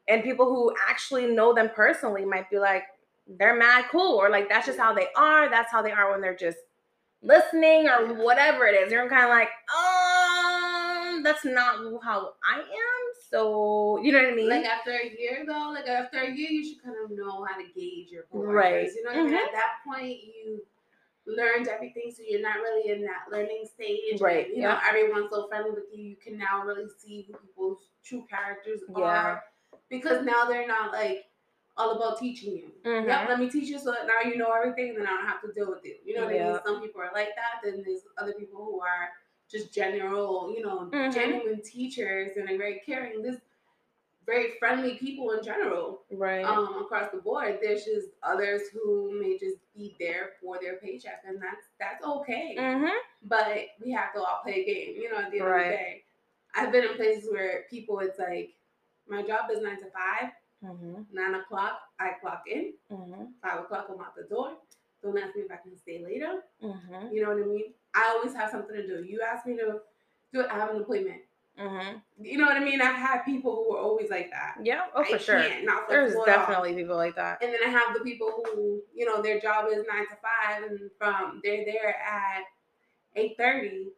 And 0.09 0.25
people 0.25 0.47
who 0.47 0.75
actually 0.89 1.27
know 1.27 1.53
them 1.55 1.71
personally 1.71 2.25
might 2.25 2.51
be 2.51 2.59
like, 2.59 2.85
they're 3.29 3.55
mad 3.55 3.85
cool, 3.91 4.17
or 4.17 4.31
like 4.31 4.49
that's 4.49 4.67
just 4.67 4.79
how 4.79 4.93
they 4.95 5.09
are. 5.15 5.49
That's 5.49 5.71
how 5.71 5.83
they 5.83 5.93
are 5.93 6.11
when 6.11 6.21
they're 6.21 6.35
just 6.35 6.59
listening 7.23 7.89
or 7.89 8.15
whatever 8.15 8.67
it 8.67 8.75
is. 8.75 8.93
You're 8.93 9.09
kind 9.09 9.25
of 9.25 9.31
like, 9.31 9.49
um, 9.77 11.23
that's 11.23 11.45
not 11.45 11.77
how 12.03 12.33
I 12.45 12.61
am. 12.61 12.65
So 13.31 14.01
you 14.03 14.13
know 14.13 14.23
what 14.23 14.33
I 14.33 14.35
mean? 14.35 14.49
Like 14.49 14.65
after 14.65 14.91
a 14.93 15.05
year 15.19 15.45
though, 15.47 15.71
like 15.75 15.87
after 15.87 16.19
a 16.21 16.31
year, 16.31 16.51
you 16.51 16.65
should 16.65 16.83
kind 16.83 16.97
of 17.05 17.11
know 17.17 17.45
how 17.45 17.57
to 17.59 17.65
gauge 17.75 18.11
your 18.11 18.25
coworkers. 18.33 18.55
Right. 18.55 18.89
You 18.95 19.05
know, 19.05 19.11
what 19.11 19.19
I 19.19 19.23
mean? 19.25 19.33
Mhm. 19.35 19.45
at 19.45 19.53
that 19.53 19.73
point, 19.87 20.19
you 20.23 20.63
learned 21.27 21.69
everything, 21.69 22.11
so 22.11 22.23
you're 22.27 22.41
not 22.41 22.57
really 22.57 22.91
in 22.91 23.03
that 23.03 23.31
learning 23.31 23.65
stage. 23.67 24.19
Right, 24.21 24.47
And, 24.47 24.57
you 24.57 24.63
know, 24.63 24.79
everyone's 24.89 25.31
so 25.31 25.47
friendly 25.49 25.73
with 25.73 25.85
you. 25.93 26.03
You 26.03 26.17
can 26.17 26.39
now 26.39 26.63
really 26.65 26.89
see 26.99 27.23
who 27.31 27.37
people's 27.39 27.91
true 28.03 28.25
characters 28.31 28.81
Yeah. 28.97 29.05
are 29.05 29.45
because 29.91 30.25
now 30.25 30.47
they're 30.47 30.67
not 30.67 30.93
like 30.93 31.27
all 31.79 31.93
about 31.93 32.19
teaching 32.19 32.57
you. 32.57 32.73
Mhm. 32.85 33.07
Yep, 33.07 33.29
let 33.29 33.39
me 33.39 33.49
teach 33.49 33.69
you 33.69 33.79
so 33.79 33.93
that 33.93 34.07
now 34.07 34.21
you 34.29 34.37
know 34.37 34.51
everything, 34.53 34.91
and 34.91 34.99
then 34.99 35.07
I 35.07 35.11
don't 35.17 35.27
have 35.27 35.41
to 35.43 35.53
deal 35.53 35.71
with 35.71 35.85
you. 35.85 35.97
You 36.05 36.17
know 36.17 36.25
what 36.27 36.35
I 36.35 36.39
mean? 36.45 36.61
Some 36.67 36.81
people 36.83 37.01
are 37.01 37.11
like 37.15 37.35
that. 37.37 37.61
Then 37.63 37.83
there's 37.87 38.03
other 38.19 38.33
people 38.33 38.65
who 38.65 38.81
are 38.81 39.11
just 39.51 39.73
general, 39.73 40.53
you 40.55 40.63
know, 40.63 40.91
Mhm. 40.93 41.15
genuine 41.15 41.63
teachers 41.63 42.37
and 42.37 42.51
are 42.51 42.59
very 42.59 42.81
caring. 42.81 43.23
This 43.23 43.41
very 44.27 44.51
friendly 44.59 44.99
people 44.99 45.31
in 45.31 45.43
general 45.43 46.03
right. 46.11 46.45
um, 46.45 46.83
across 46.83 47.11
the 47.11 47.17
board. 47.17 47.61
There's 47.63 47.85
just 47.87 48.09
others 48.23 48.69
who 48.69 49.19
may 49.19 49.39
just 49.39 49.57
be 49.73 49.97
there 49.99 50.33
for 50.43 50.59
their 50.61 50.77
paycheck, 50.77 51.23
and 51.25 51.41
that's 51.41 51.69
that's 51.81 52.05
okay. 52.05 52.55
mm-hmm. 52.59 52.95
But 53.23 53.69
we 53.83 53.91
have 53.93 54.13
to 54.13 54.19
all 54.23 54.41
play 54.43 54.61
a 54.61 54.65
game, 54.67 55.01
you 55.01 55.11
know. 55.11 55.17
At 55.19 55.31
the 55.31 55.39
end 55.39 55.47
Right. 55.49 55.65
of 55.65 55.71
the 55.71 55.77
day, 55.77 56.05
I've 56.55 56.73
been 56.73 56.85
in 56.85 56.95
places 56.97 57.31
where 57.33 57.65
people, 57.71 58.01
it's 58.01 58.19
like 58.19 58.53
my 59.07 59.23
job 59.23 59.51
is 59.51 59.63
nine 59.63 59.79
to 59.79 59.87
five. 59.91 60.31
Mm-hmm. 60.65 61.03
Nine 61.13 61.35
o'clock, 61.35 61.81
I 62.01 62.11
clock 62.21 62.43
in. 62.51 62.73
Mm-hmm. 62.91 63.25
Five 63.43 63.61
o'clock, 63.61 63.87
I'm 63.91 64.01
out 64.01 64.15
the 64.17 64.25
door. 64.33 64.53
Don't 65.03 65.17
ask 65.19 65.37
me 65.37 65.43
if 65.43 65.51
I 65.53 65.57
can 65.57 65.77
stay 65.77 66.03
later. 66.05 66.41
Mm-hmm. 66.63 67.15
You 67.15 67.23
know 67.23 67.29
what 67.35 67.43
I 67.43 67.47
mean? 67.47 67.65
I 67.95 68.15
always 68.17 68.35
have 68.35 68.51
something 68.51 68.75
to 68.75 68.87
do. 68.87 69.05
You 69.05 69.21
ask 69.21 69.47
me 69.47 69.57
to 69.57 69.81
do 70.33 70.41
it, 70.41 70.49
I 70.51 70.55
have 70.55 70.71
an 70.71 70.83
appointment. 70.83 71.21
Mm-hmm. 71.59 72.25
You 72.25 72.39
know 72.39 72.47
what 72.47 72.57
I 72.57 72.61
mean? 72.61 72.81
I've 72.81 72.95
had 72.95 73.23
people 73.23 73.53
who 73.57 73.77
are 73.77 73.81
always 73.81 74.11
like 74.11 74.31
that. 74.31 74.57
Yeah. 74.63 74.83
Oh, 74.95 75.03
for 75.05 75.17
I 75.17 75.19
sure. 75.19 75.45
There's 75.89 76.15
definitely 76.25 76.75
people 76.75 76.97
like 76.97 77.17
that. 77.17 77.43
And 77.43 77.53
then 77.53 77.61
I 77.65 77.69
have 77.69 77.95
the 77.95 78.01
people 78.01 78.45
who, 78.55 78.81
you 78.95 79.05
know, 79.05 79.21
their 79.23 79.41
job 79.41 79.67
is 79.69 79.85
nine 79.93 80.07
to 80.09 80.17
five, 80.23 80.71
and 80.71 80.91
from 80.99 81.41
they're 81.43 81.65
there 81.65 81.97
at 82.01 82.45
eight 83.17 83.37
thirty, 83.37 83.89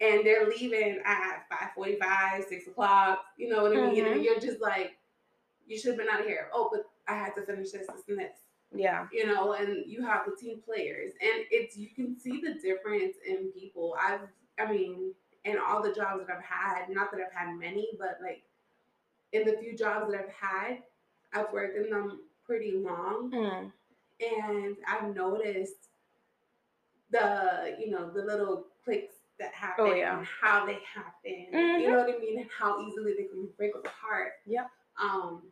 and 0.00 0.24
they're 0.24 0.48
leaving 0.48 1.00
at 1.04 1.44
five 1.50 1.70
forty 1.74 1.96
five, 1.96 2.44
six 2.48 2.68
o'clock. 2.68 3.24
You 3.36 3.48
know 3.48 3.62
what 3.62 3.76
I 3.76 3.80
mean? 3.90 4.06
And 4.06 4.20
Mhm. 4.20 4.24
you're 4.24 4.40
just 4.40 4.60
like, 4.60 4.96
you 5.66 5.78
should 5.78 5.90
have 5.90 5.98
been 5.98 6.08
out 6.08 6.20
of 6.20 6.26
here. 6.26 6.48
Oh, 6.52 6.68
but 6.72 6.84
I 7.08 7.16
had 7.16 7.34
to 7.36 7.42
finish 7.42 7.70
this, 7.70 7.86
this, 7.86 8.02
and 8.08 8.18
this. 8.18 8.36
Yeah. 8.74 9.06
You 9.12 9.26
know, 9.26 9.52
and 9.52 9.84
you 9.86 10.02
have 10.06 10.24
the 10.26 10.34
team 10.34 10.60
players, 10.64 11.12
and 11.20 11.44
it's 11.50 11.76
you 11.76 11.88
can 11.94 12.18
see 12.18 12.40
the 12.40 12.54
difference 12.54 13.16
in 13.26 13.50
people. 13.52 13.94
I've, 14.00 14.20
I 14.58 14.70
mean, 14.72 15.12
in 15.44 15.58
all 15.58 15.82
the 15.82 15.92
jobs 15.92 16.24
that 16.26 16.34
I've 16.34 16.42
had, 16.44 16.88
not 16.88 17.10
that 17.12 17.20
I've 17.20 17.32
had 17.32 17.54
many, 17.58 17.88
but 17.98 18.18
like 18.22 18.42
in 19.32 19.44
the 19.44 19.56
few 19.60 19.76
jobs 19.76 20.10
that 20.10 20.18
I've 20.20 20.30
had, 20.32 20.78
I've 21.34 21.52
worked 21.52 21.76
in 21.76 21.90
them 21.90 22.20
pretty 22.46 22.72
long 22.76 23.30
Mm. 23.30 23.72
and 24.20 24.76
I've 24.88 25.14
noticed 25.14 25.88
the 27.10 27.76
you 27.78 27.90
know 27.90 28.10
the 28.10 28.22
little 28.22 28.66
clicks 28.84 29.14
that 29.38 29.52
happen 29.52 29.84
Oh, 29.88 29.94
yeah. 29.94 30.18
and 30.18 30.26
how 30.26 30.66
they 30.66 30.78
happen. 30.94 31.46
Mhm. 31.52 31.80
You 31.80 31.90
know 31.90 31.98
what 32.04 32.14
I 32.14 32.18
mean? 32.18 32.38
And 32.40 32.48
how 32.56 32.80
easily 32.80 33.14
they 33.14 33.24
can 33.24 33.48
break 33.56 33.74
apart. 33.74 34.32
Yep. 34.46 34.70
Um, 35.00 35.42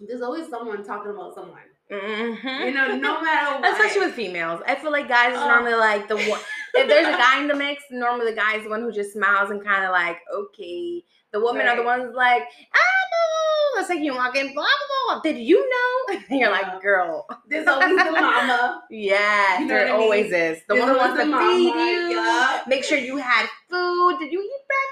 there's 0.00 0.22
always 0.22 0.48
someone 0.48 0.84
talking 0.84 1.10
about 1.12 1.34
someone. 1.34 1.60
Mm-hmm. 1.90 2.66
You 2.68 2.72
know, 2.72 2.96
no 2.96 3.20
matter 3.22 3.60
what. 3.60 3.72
Especially 3.72 4.06
with 4.06 4.14
females. 4.14 4.60
I 4.66 4.74
feel 4.76 4.92
like 4.92 5.08
guys 5.08 5.32
is 5.34 5.40
Oh. 5.40 5.48
normally 5.48 5.74
like 5.74 6.08
the 6.08 6.16
one. 6.16 6.40
If 6.72 6.88
there's 6.88 7.08
a 7.08 7.18
guy 7.18 7.40
in 7.42 7.48
the 7.48 7.54
mix, 7.56 7.82
normally 7.90 8.30
the 8.30 8.36
guy 8.36 8.54
is 8.56 8.62
the 8.62 8.70
one 8.70 8.80
who 8.82 8.92
just 8.92 9.12
smiles 9.12 9.50
and 9.50 9.62
kind 9.64 9.84
of 9.84 9.90
like, 9.90 10.18
okay. 10.32 11.02
The 11.32 11.40
women 11.40 11.66
are 11.66 11.74
the 11.76 11.82
ones 11.82 12.12
like, 12.14 12.42
ah, 12.74 13.02
no. 13.74 13.80
It's 13.80 13.88
like 13.88 13.98
you 14.00 14.14
walk 14.14 14.36
in, 14.36 14.54
blah, 14.54 14.62
blah, 14.64 15.14
blah. 15.14 15.22
Did 15.22 15.38
you 15.38 15.58
know? 15.68 16.14
And 16.30 16.38
you're 16.40 16.48
Yeah. 16.50 16.60
like, 16.60 16.80
girl. 16.80 17.26
There's 17.48 17.66
always 17.66 17.88
the 17.96 18.12
mama. 18.12 18.82
Yes, 18.88 19.60
You 19.60 19.66
know 19.66 19.74
there 19.74 19.88
I 19.88 19.92
mean? 19.92 20.00
always 20.00 20.26
is. 20.32 20.58
The 20.68 20.74
There's 20.74 20.80
one 20.86 20.92
who 20.92 20.98
wants 20.98 21.18
to 21.18 21.24
the 21.24 21.30
mama, 21.30 21.52
feed 21.52 21.74
you. 21.74 22.16
yeah. 22.16 22.60
Make 22.68 22.84
sure 22.84 22.98
you 22.98 23.16
had 23.16 23.46
food. 23.68 24.18
Did 24.20 24.30
you 24.32 24.40
eat 24.40 24.62
breakfast? 24.70 24.89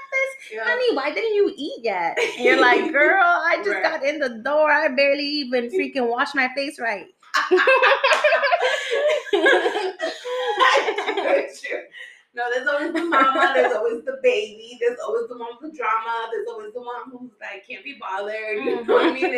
Yeah. 0.51 0.63
Honey, 0.63 0.95
why 0.95 1.11
didn't 1.13 1.33
you 1.35 1.53
eat 1.55 1.79
yet? 1.83 2.17
And 2.37 2.45
you're 2.45 2.59
like, 2.61 2.91
girl, 2.91 3.21
I 3.23 3.57
just 3.57 3.69
Right. 3.69 3.83
got 3.83 4.03
in 4.03 4.19
the 4.19 4.41
door. 4.43 4.71
I 4.71 4.87
barely 4.89 5.25
even 5.25 5.69
freaking 5.69 6.07
washed 6.07 6.35
my 6.35 6.49
face 6.55 6.79
right. 6.79 7.05
No, 12.35 12.43
there's 12.53 12.67
always 12.67 12.93
the 12.93 13.03
mama, 13.05 13.51
there's 13.55 13.75
always 13.75 14.05
the 14.05 14.19
baby, 14.21 14.77
there's 14.79 14.99
always 15.03 15.27
the 15.29 15.37
one 15.37 15.49
with 15.59 15.71
the 15.71 15.75
drama, 15.77 16.29
there's 16.31 16.47
always 16.47 16.71
the 16.73 16.79
one 16.81 17.09
who's 17.11 17.31
like 17.41 17.67
can't 17.67 17.83
be 17.83 17.97
bothered. 17.99 18.63
You 18.63 18.75
know 18.85 18.93
what 18.93 19.05
I 19.07 19.11
mean? 19.13 19.35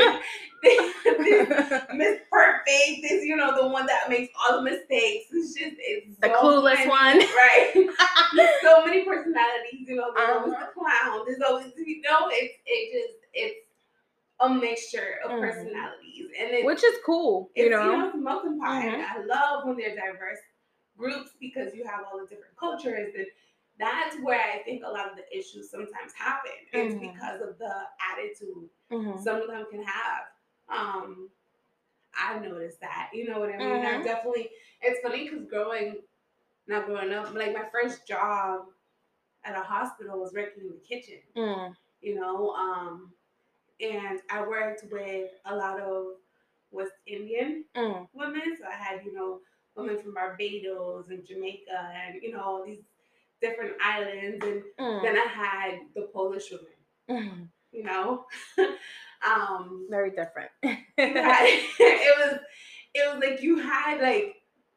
There's 0.61 1.83
Miss 1.95 2.19
Perfect, 2.29 3.05
is 3.09 3.23
you 3.23 3.37
know 3.37 3.55
the 3.55 3.67
one 3.69 3.85
that 3.85 4.09
makes 4.09 4.33
all 4.37 4.57
the 4.57 4.69
mistakes. 4.69 5.25
It's 5.31 5.53
just 5.53 5.75
it's 5.79 6.17
The 6.19 6.27
so 6.27 6.33
clueless 6.43 6.75
many- 6.75 6.89
one. 6.89 7.17
right? 7.19 7.71
There's 8.35 8.61
so 8.61 8.85
many 8.85 9.05
personalities. 9.05 9.87
You 9.87 9.95
know, 9.95 10.11
there's 10.15 10.29
always 10.29 10.53
Uh-huh. 10.53 10.65
the 10.75 10.79
clown. 10.79 11.23
There's 11.25 11.41
always 11.41 11.71
you 11.77 12.01
know 12.01 12.27
it's 12.29 12.53
it 12.65 12.91
just 12.93 13.19
it's 13.33 13.55
a 14.41 14.49
mixture 14.49 15.19
of 15.23 15.31
Mhm. 15.31 15.39
personalities, 15.39 16.25
and 16.39 16.49
it's 16.51 16.65
Which 16.65 16.83
is 16.83 16.95
cool, 17.05 17.51
it's, 17.55 17.63
you 17.63 17.69
know. 17.69 18.07
it's 18.07 18.17
melting 18.17 18.59
pot. 18.59 18.83
Mhm. 18.83 19.05
I 19.15 19.19
love 19.23 19.65
when 19.65 19.77
they're 19.77 19.95
diverse 19.95 20.39
groups 20.97 21.31
because 21.39 21.73
you 21.73 21.83
have 21.85 22.05
all 22.11 22.19
the 22.19 22.27
different 22.27 22.55
cultures 22.57 23.13
and 23.17 23.25
that's 23.79 24.15
where 24.21 24.39
I 24.39 24.59
think 24.63 24.83
a 24.85 24.89
lot 24.89 25.09
of 25.09 25.15
the 25.15 25.25
issues 25.37 25.71
sometimes 25.71 26.13
happen. 26.13 26.51
It's 26.71 26.93
Mhm. 26.95 27.13
because 27.13 27.41
of 27.41 27.57
the 27.57 27.87
attitude 28.11 28.69
Mhm. 28.91 29.19
some 29.19 29.41
of 29.41 29.47
them 29.47 29.65
can 29.71 29.83
have. 29.83 30.27
Um, 30.69 31.31
I've 32.13 32.41
noticed 32.41 32.79
that. 32.81 33.09
You 33.13 33.27
know 33.29 33.39
what 33.39 33.49
I 33.49 33.57
mean? 33.57 33.85
I 33.85 33.97
Mhm. 33.99 34.03
definitely. 34.03 34.51
It's 34.81 35.01
funny 35.01 35.29
because 35.29 35.45
growing, 35.45 36.03
not 36.67 36.85
growing 36.85 37.11
up, 37.13 37.33
like 37.33 37.53
my 37.53 37.67
first 37.69 38.05
job 38.07 38.71
at 39.43 39.55
a 39.55 39.61
hospital 39.61 40.19
was 40.19 40.33
working 40.33 40.63
in 40.63 40.69
the 40.73 40.79
kitchen. 40.81 41.21
Mm. 41.35 41.75
You 42.01 42.15
know, 42.15 42.51
um, 42.51 43.15
and 43.79 44.21
I 44.29 44.41
worked 44.47 44.83
with 44.91 45.31
a 45.45 45.55
lot 45.55 45.79
of 45.79 46.17
West 46.71 46.93
Indian 47.05 47.65
Mm. 47.75 48.07
women. 48.13 48.57
So 48.59 48.65
I 48.67 48.71
had, 48.73 49.03
you 49.05 49.13
know, 49.13 49.41
women 49.75 49.99
from 50.01 50.13
Barbados 50.13 51.09
and 51.09 51.25
Jamaica 51.25 51.91
and, 51.95 52.21
you 52.21 52.31
know, 52.33 52.41
all 52.41 52.65
these 52.65 52.81
different 53.41 53.73
islands. 53.83 54.43
And 54.45 54.63
Mm. 54.79 55.01
then 55.01 55.17
I 55.17 55.25
had 55.25 55.79
the 55.95 56.09
Polish 56.13 56.51
women, 56.51 56.67
Mm. 57.09 57.49
you 57.71 57.83
know. 57.83 58.25
um, 59.25 59.87
Very 59.89 60.11
different. 60.11 60.51
had- 60.63 60.77
it 60.97 62.17
was 62.19 62.39
it 62.93 63.13
was 63.13 63.23
like 63.23 63.41
you 63.41 63.57
had 63.57 64.01
like 64.01 64.35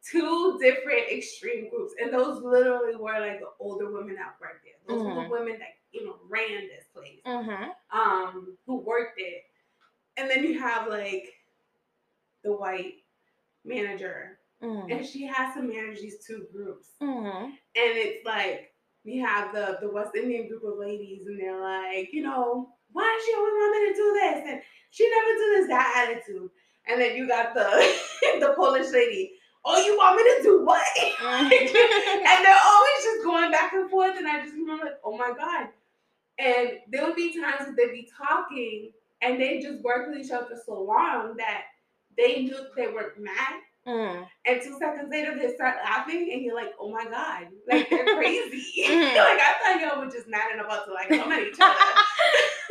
two 0.09 0.59
different 0.61 1.11
extreme 1.11 1.69
groups. 1.71 1.95
And 2.01 2.13
those 2.13 2.43
literally 2.43 2.95
were 2.95 3.19
like 3.21 3.41
the 3.41 3.49
older 3.59 3.91
women 3.91 4.15
that 4.17 4.37
worked 4.41 4.65
there. 4.65 4.75
Those 4.87 5.03
were 5.05 5.15
the 5.15 5.21
Mhm. 5.23 5.31
women 5.31 5.59
that, 5.59 5.71
you 5.93 6.05
know, 6.07 6.19
ran 6.29 6.69
this 6.69 6.87
place. 6.95 7.21
mm-hmm. 7.27 7.71
Um, 7.99 8.57
who 8.67 8.77
worked 8.77 9.19
it. 9.21 9.45
And 10.17 10.31
then 10.31 10.45
you 10.45 10.59
have 10.61 10.87
like 10.89 11.33
the 12.45 12.53
white 12.53 13.03
manager 13.65 14.39
Mm. 14.65 14.91
and 14.91 15.07
she 15.07 15.27
has 15.27 15.55
to 15.55 15.63
manage 15.63 16.01
these 16.01 16.25
two 16.27 16.47
groups. 16.53 16.89
Mm-hmm. 17.03 17.45
And 17.45 17.59
it's 17.75 18.25
like 18.25 18.73
you 19.05 19.25
have 19.25 19.53
the 19.53 19.79
the 19.81 19.91
West 19.93 20.15
Indian 20.15 20.49
group 20.49 20.65
of 20.65 20.79
ladies, 20.79 21.27
and 21.27 21.39
they're 21.39 21.61
like, 21.61 22.13
you 22.13 22.23
know, 22.23 22.71
why 22.93 23.03
does 23.03 23.27
she 23.27 23.35
always 23.35 23.53
want 23.53 23.83
me 23.83 23.89
to 23.89 23.95
do 23.95 24.13
this? 24.15 24.53
And 24.53 24.63
she 24.91 25.11
never 25.11 25.33
do 25.37 25.57
this. 25.57 25.69
That 25.69 26.09
attitude. 26.09 26.51
and 26.87 27.01
then 27.01 27.17
you 27.17 27.29
got 27.29 27.55
the 27.55 27.67
the 28.41 28.55
Polish 28.57 28.91
lady. 28.93 29.33
Oh, 29.67 29.83
you 29.85 29.97
want 29.97 30.17
me 30.17 30.23
to 30.23 30.43
do 30.43 30.65
what? 30.65 30.87
and 31.23 31.51
they're 31.51 32.65
always 32.67 33.03
just 33.03 33.25
going 33.25 33.51
back 33.51 33.73
and 33.73 33.89
forth, 33.91 34.17
and 34.17 34.29
I 34.29 34.43
just 34.43 34.55
remember, 34.55 34.85
like, 34.85 35.01
oh 35.05 35.17
my 35.17 35.33
god. 35.37 35.69
And 36.39 36.71
there 36.91 37.07
would 37.07 37.17
be 37.17 37.33
times 37.33 37.67
that 37.67 37.75
they'd 37.77 37.93
be 37.93 38.11
talking, 38.17 38.93
and 39.23 39.41
they 39.41 39.61
just 39.61 39.83
worked 39.83 40.11
with 40.11 40.19
each 40.25 40.33
other 40.33 40.47
for 40.47 40.61
so 40.67 40.83
long 40.83 41.37
that 41.39 41.63
they 42.17 42.43
knew 42.43 42.59
they 42.77 42.89
were 42.89 43.15
mad. 43.19 43.61
Mm. 43.87 44.27
And 44.47 44.63
two 44.63 44.79
seconds 44.79 45.09
later, 45.11 45.37
they 45.39 45.55
start 45.55 45.77
laughing, 45.85 46.31
and 46.33 46.43
you're 46.43 46.55
like, 46.55 46.73
"Oh 46.81 46.91
my 46.91 47.05
god, 47.05 47.49
like 47.69 47.91
they're 47.91 48.17
crazy!" 48.17 48.65
Mhm. 48.89 49.17
like 49.17 49.41
I 49.41 49.55
thought 49.63 49.81
y'all 49.81 50.05
were 50.05 50.11
just 50.11 50.27
mad 50.29 50.53
and 50.53 50.61
about 50.63 50.87
to 50.87 50.93
like 50.95 51.09
come 51.09 51.31
at 51.33 51.43
each 51.43 51.59
other. 51.61 51.75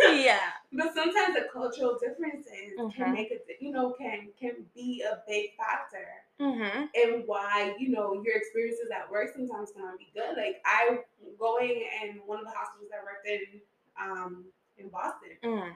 yeah. 0.18 0.40
But 0.72 0.94
sometimes 0.96 1.36
the 1.36 1.48
cultural 1.54 1.98
differences 2.02 2.74
Mhm. 2.80 2.96
can 2.96 3.14
make 3.14 3.30
it, 3.32 3.46
you 3.60 3.72
know, 3.72 3.92
can 3.94 4.30
can 4.40 4.66
be 4.76 5.04
a 5.04 5.22
big 5.28 5.56
factor 5.56 6.08
Mm-hmm. 6.42 6.86
in 6.96 7.24
why 7.28 7.76
you 7.78 7.90
know 7.90 8.22
your 8.26 8.36
experiences 8.36 8.90
at 8.94 9.10
work 9.10 9.30
sometimes 9.34 9.72
cannot 9.72 10.00
be 10.00 10.12
good. 10.16 10.36
Like 10.36 10.62
I 10.66 10.98
going 11.40 11.84
in 12.04 12.18
one 12.26 12.40
of 12.40 12.46
the 12.46 12.52
hospitals 12.52 12.90
I 12.92 13.04
worked 13.04 13.28
in 13.28 13.62
um, 14.02 14.46
in 14.80 14.90
Boston, 14.90 15.38
Mm. 15.44 15.72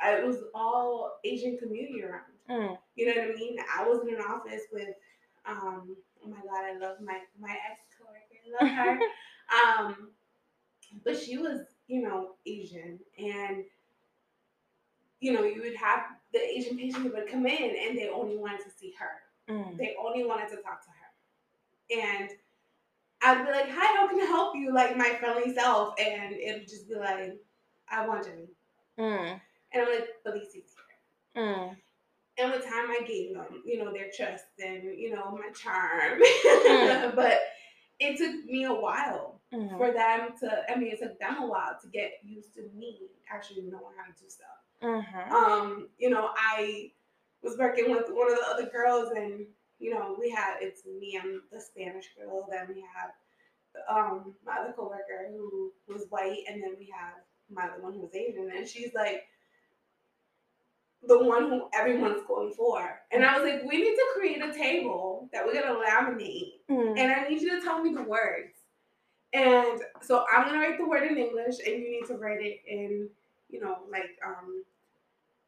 I, 0.00 0.18
it 0.18 0.24
was 0.26 0.38
all 0.54 1.18
Asian 1.24 1.58
community 1.58 2.04
around. 2.04 2.22
Mm. 2.50 2.78
You 2.96 3.06
know 3.06 3.20
what 3.22 3.30
I 3.30 3.34
mean? 3.34 3.56
I 3.76 3.86
was 3.86 4.02
in 4.06 4.14
an 4.14 4.20
office 4.22 4.62
with, 4.72 4.88
um, 5.46 5.96
oh 6.24 6.28
my 6.28 6.36
god, 6.36 6.64
I 6.64 6.78
love 6.78 7.00
my 7.00 7.18
my 7.38 7.56
ex 7.70 7.80
coworker, 7.98 8.24
I 8.60 8.64
love 8.64 8.86
her. 8.86 9.00
um, 9.84 10.08
but 11.04 11.18
she 11.18 11.36
was, 11.38 11.60
you 11.86 12.02
know, 12.02 12.30
Asian, 12.46 12.98
and 13.18 13.64
you 15.20 15.32
know, 15.32 15.42
you 15.44 15.62
would 15.62 15.76
have 15.76 16.04
the 16.32 16.40
Asian 16.40 16.76
patient 16.76 17.12
would 17.12 17.28
come 17.28 17.46
in, 17.46 17.76
and 17.76 17.98
they 17.98 18.08
only 18.08 18.36
wanted 18.36 18.60
to 18.64 18.70
see 18.70 18.94
her. 18.98 19.52
Mm. 19.52 19.76
They 19.76 19.94
only 20.02 20.24
wanted 20.24 20.48
to 20.50 20.56
talk 20.56 20.82
to 20.84 20.90
her, 20.90 22.02
and 22.02 22.30
I'd 23.22 23.44
be 23.44 23.50
like, 23.52 23.68
"Hi, 23.70 23.96
how 23.96 24.08
can 24.08 24.20
I 24.20 24.24
help 24.26 24.56
you?" 24.56 24.72
Like 24.72 24.96
my 24.96 25.10
friendly 25.20 25.52
self, 25.54 25.94
and 25.98 26.34
it'd 26.34 26.68
just 26.68 26.88
be 26.88 26.94
like, 26.94 27.36
"I 27.90 28.06
want 28.06 28.24
Jenny," 28.24 28.48
Mm. 28.98 29.40
and 29.72 29.82
I'm 29.82 29.88
like, 29.88 30.08
"Felicity's 30.22 30.74
here." 31.34 31.44
Mm. 31.44 31.76
And 32.38 32.52
with 32.52 32.64
time, 32.64 32.90
I 32.90 33.02
gave 33.06 33.34
them, 33.34 33.62
you 33.64 33.82
know, 33.82 33.92
their 33.92 34.10
trust 34.16 34.44
and, 34.64 34.84
you 34.98 35.14
know, 35.14 35.30
my 35.36 35.50
charm. 35.52 36.20
Mm. 36.68 37.16
but 37.16 37.38
it 37.98 38.16
took 38.16 38.44
me 38.44 38.64
a 38.64 38.72
while 38.72 39.34
Mm. 39.52 39.78
for 39.78 39.92
them 39.92 40.34
to, 40.40 40.70
I 40.70 40.76
mean, 40.78 40.92
it 40.92 41.00
took 41.00 41.18
them 41.18 41.42
a 41.42 41.46
while 41.46 41.74
to 41.80 41.88
get 41.88 42.12
used 42.22 42.52
to 42.54 42.68
me 42.76 43.08
actually 43.32 43.62
knowing 43.62 43.94
how 43.96 44.04
to 44.04 44.12
do 44.22 44.28
stuff. 44.28 44.60
Mhm. 44.82 45.30
Um, 45.32 45.88
you 45.96 46.10
know, 46.10 46.30
I 46.36 46.92
was 47.42 47.56
working 47.56 47.90
with 47.90 48.10
one 48.10 48.30
of 48.30 48.36
the 48.36 48.46
other 48.46 48.66
girls 48.70 49.10
and, 49.16 49.46
you 49.78 49.94
know, 49.94 50.14
we 50.20 50.28
had, 50.28 50.56
it's 50.60 50.84
me, 50.84 51.18
I'm 51.22 51.42
the 51.50 51.60
Spanish 51.62 52.14
girl, 52.14 52.46
then 52.50 52.68
we 52.68 52.84
have 52.94 53.12
um, 53.88 54.34
my 54.44 54.56
other 54.58 54.72
coworker 54.72 55.28
who 55.30 55.72
was 55.86 56.04
white, 56.10 56.42
and 56.48 56.62
then 56.62 56.74
we 56.78 56.92
have 56.98 57.14
my 57.50 57.64
other 57.68 57.80
one 57.82 57.94
who 57.94 58.00
was 58.00 58.14
Asian, 58.14 58.50
and 58.54 58.66
she's 58.68 58.92
like, 58.92 59.24
the 61.06 61.22
one 61.24 61.48
who 61.48 61.68
everyone's 61.74 62.22
going 62.26 62.52
for. 62.52 63.00
And 63.12 63.24
I 63.24 63.38
was 63.38 63.48
like, 63.50 63.62
we 63.64 63.78
need 63.78 63.94
to 63.94 64.06
create 64.14 64.42
a 64.42 64.52
table 64.52 65.28
that 65.32 65.44
we're 65.46 65.54
gonna 65.54 65.78
laminate, 65.78 66.54
Mm. 66.70 66.98
and 66.98 67.12
I 67.12 67.28
need 67.28 67.40
you 67.40 67.50
to 67.58 67.64
tell 67.64 67.82
me 67.82 67.94
the 67.94 68.02
words. 68.02 68.54
And 69.32 69.80
so 70.02 70.24
I'm 70.32 70.46
gonna 70.46 70.58
write 70.58 70.78
the 70.78 70.86
word 70.86 71.04
in 71.10 71.16
English, 71.18 71.56
and 71.64 71.80
you 71.82 71.90
need 71.90 72.06
to 72.08 72.14
write 72.14 72.40
it 72.40 72.60
in, 72.66 73.08
you 73.48 73.60
know, 73.60 73.78
like 73.90 74.18
um, 74.26 74.64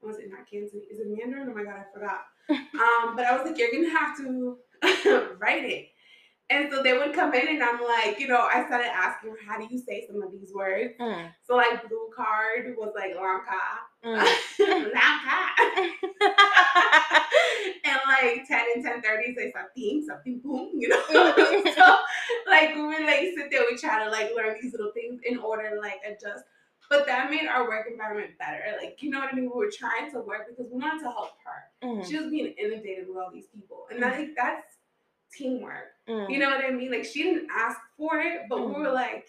what 0.01 0.09
was 0.15 0.19
it 0.19 0.31
not 0.31 0.49
Cantonese? 0.51 0.87
Is 0.91 1.01
it 1.01 1.07
Mandarin? 1.09 1.49
Oh 1.51 1.55
my 1.55 1.65
god, 1.65 1.81
I 1.81 1.93
forgot. 1.93 2.21
um, 2.51 3.17
but 3.17 3.27
I 3.27 3.37
was 3.37 3.47
like, 3.49 3.59
you're 3.59 3.71
gonna 3.73 3.91
have 3.91 4.17
to 4.19 4.57
write 5.39 5.65
it. 5.65 5.89
And 6.51 6.69
so 6.71 6.83
they 6.83 6.97
would 6.99 7.13
come 7.15 7.33
in, 7.35 7.47
and 7.49 7.63
I'm 7.63 7.81
like, 7.83 8.19
you 8.19 8.27
know, 8.29 8.41
I 8.41 8.67
started 8.67 8.89
asking 8.89 9.35
how 9.47 9.59
do 9.59 9.67
you 9.71 9.79
say 9.79 10.05
some 10.07 10.21
of 10.23 10.33
these 10.33 10.53
words? 10.55 10.95
Mm. 11.01 11.31
So 11.47 11.57
like 11.57 11.89
blue 11.89 12.11
card 12.15 12.75
was 12.77 12.93
like 12.95 13.15
Lanka. 13.15 13.61
Mm. 14.05 14.37
And 17.85 17.99
like 18.07 18.47
10 18.47 18.61
and 18.77 18.85
10 18.85 19.03
30 19.03 19.35
say 19.35 19.53
something, 19.53 20.05
something 20.07 20.41
boom, 20.41 20.71
you 20.75 20.89
know. 20.89 21.03
so 21.75 21.97
like 22.47 22.75
we 22.75 22.83
would 22.83 23.05
like 23.05 23.21
sit 23.37 23.51
there, 23.51 23.65
we 23.71 23.77
try 23.77 24.05
to 24.05 24.11
like 24.11 24.31
learn 24.37 24.57
these 24.61 24.73
little 24.73 24.93
things 24.93 25.21
in 25.25 25.39
order 25.39 25.71
to 25.71 25.81
like 25.81 26.01
adjust. 26.07 26.45
But 26.89 27.07
that 27.07 27.31
made 27.31 27.47
our 27.47 27.69
work 27.69 27.87
environment 27.89 28.33
better. 28.39 28.63
Like, 28.81 28.99
you 29.01 29.11
know 29.11 29.21
what 29.21 29.33
I 29.33 29.37
mean? 29.37 29.45
We 29.45 29.57
were 29.57 29.71
trying 29.71 30.11
to 30.11 30.19
work 30.21 30.49
because 30.49 30.71
we 30.73 30.79
wanted 30.81 30.99
to 31.05 31.11
help 31.11 31.31
her. 31.45 31.87
Mm. 31.89 32.05
She 32.05 32.17
was 32.19 32.27
being 32.31 32.53
inundated 32.59 33.07
with 33.09 33.17
all 33.17 33.31
these 33.33 33.47
people. 33.47 33.87
And 33.93 34.05
I 34.05 34.11
think 34.11 34.31
that's 34.37 34.67
teamwork. 35.33 35.93
Mm. 36.09 36.29
You 36.31 36.39
know 36.41 36.51
what 36.51 36.65
I 36.65 36.71
mean? 36.71 36.91
Like 36.91 37.05
she 37.05 37.23
didn't 37.23 37.49
ask 37.57 37.79
for 37.97 38.19
it, 38.19 38.43
but 38.49 38.59
we 38.67 38.75
Mhm. 38.75 38.81
were 38.81 38.91
like, 38.93 39.29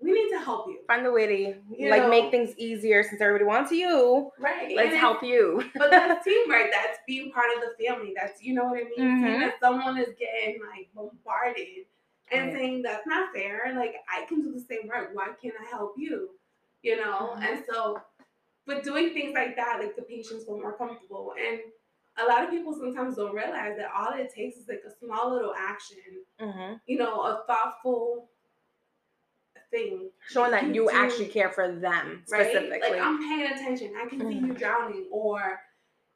we 0.00 0.12
need 0.12 0.30
to 0.30 0.38
help 0.38 0.66
you. 0.68 0.78
Find 0.86 1.04
the 1.04 1.12
way 1.12 1.26
to 1.26 1.54
You 1.76 1.90
like 1.90 2.02
know- 2.02 2.08
make 2.10 2.30
things 2.30 2.54
easier 2.56 3.02
since 3.02 3.20
everybody 3.20 3.44
wants 3.44 3.70
you. 3.70 4.30
Right. 4.38 4.74
Let's 4.74 4.90
And 4.90 4.98
help 4.98 5.22
you. 5.22 5.62
but 5.76 5.90
that's 5.90 6.24
teamwork. 6.24 6.70
That's 6.72 6.98
being 7.06 7.30
part 7.32 7.46
of 7.56 7.62
the 7.62 7.84
family. 7.84 8.12
That's 8.16 8.42
you 8.42 8.54
know 8.54 8.64
what 8.64 8.78
I 8.78 8.84
mean. 8.84 8.94
Seeing 8.96 9.20
Mhm. 9.22 9.40
that 9.40 9.60
someone 9.60 9.98
is 9.98 10.08
getting 10.18 10.60
like 10.60 10.88
bombarded 10.94 11.86
and 12.32 12.46
Right. 12.48 12.56
saying 12.56 12.82
that's 12.82 13.06
not 13.06 13.32
fair. 13.34 13.72
Like 13.76 13.94
I 14.08 14.24
can 14.26 14.40
do 14.42 14.52
the 14.52 14.60
same 14.60 14.88
work. 14.88 15.10
Why 15.12 15.28
can't 15.42 15.54
I 15.60 15.68
help 15.70 15.94
you? 15.98 16.30
You 16.82 16.96
know. 16.96 17.34
Mhm. 17.36 17.42
And 17.44 17.64
so, 17.68 18.00
but 18.66 18.82
doing 18.84 19.12
things 19.12 19.34
like 19.34 19.56
that, 19.56 19.80
like 19.80 19.96
the 19.96 20.02
patients 20.02 20.44
feel 20.44 20.58
more 20.58 20.76
comfortable. 20.76 21.34
And 21.38 21.60
a 22.18 22.24
lot 22.24 22.42
of 22.44 22.50
people 22.50 22.72
sometimes 22.74 23.16
don't 23.16 23.34
realize 23.34 23.76
that 23.76 23.90
all 23.96 24.12
it 24.14 24.32
takes 24.34 24.56
is 24.56 24.68
like 24.68 24.82
a 24.86 24.90
small 25.04 25.32
little 25.32 25.54
action. 25.56 25.98
hmm 26.38 26.74
You 26.86 26.98
know, 26.98 27.20
a 27.22 27.44
thoughtful 27.46 28.30
thing. 29.70 30.10
Showing 30.28 30.50
that 30.52 30.74
you 30.74 30.90
actually 30.90 31.26
care 31.28 31.50
for 31.50 31.70
them 31.72 32.24
right? 32.30 32.46
specifically. 32.46 32.90
Like 32.90 33.00
I'm 33.00 33.18
paying 33.18 33.52
attention. 33.52 33.92
I 34.00 34.06
can 34.08 34.20
see 34.20 34.34
you 34.38 34.52
Mhm. 34.54 34.58
drowning, 34.58 35.08
or 35.10 35.60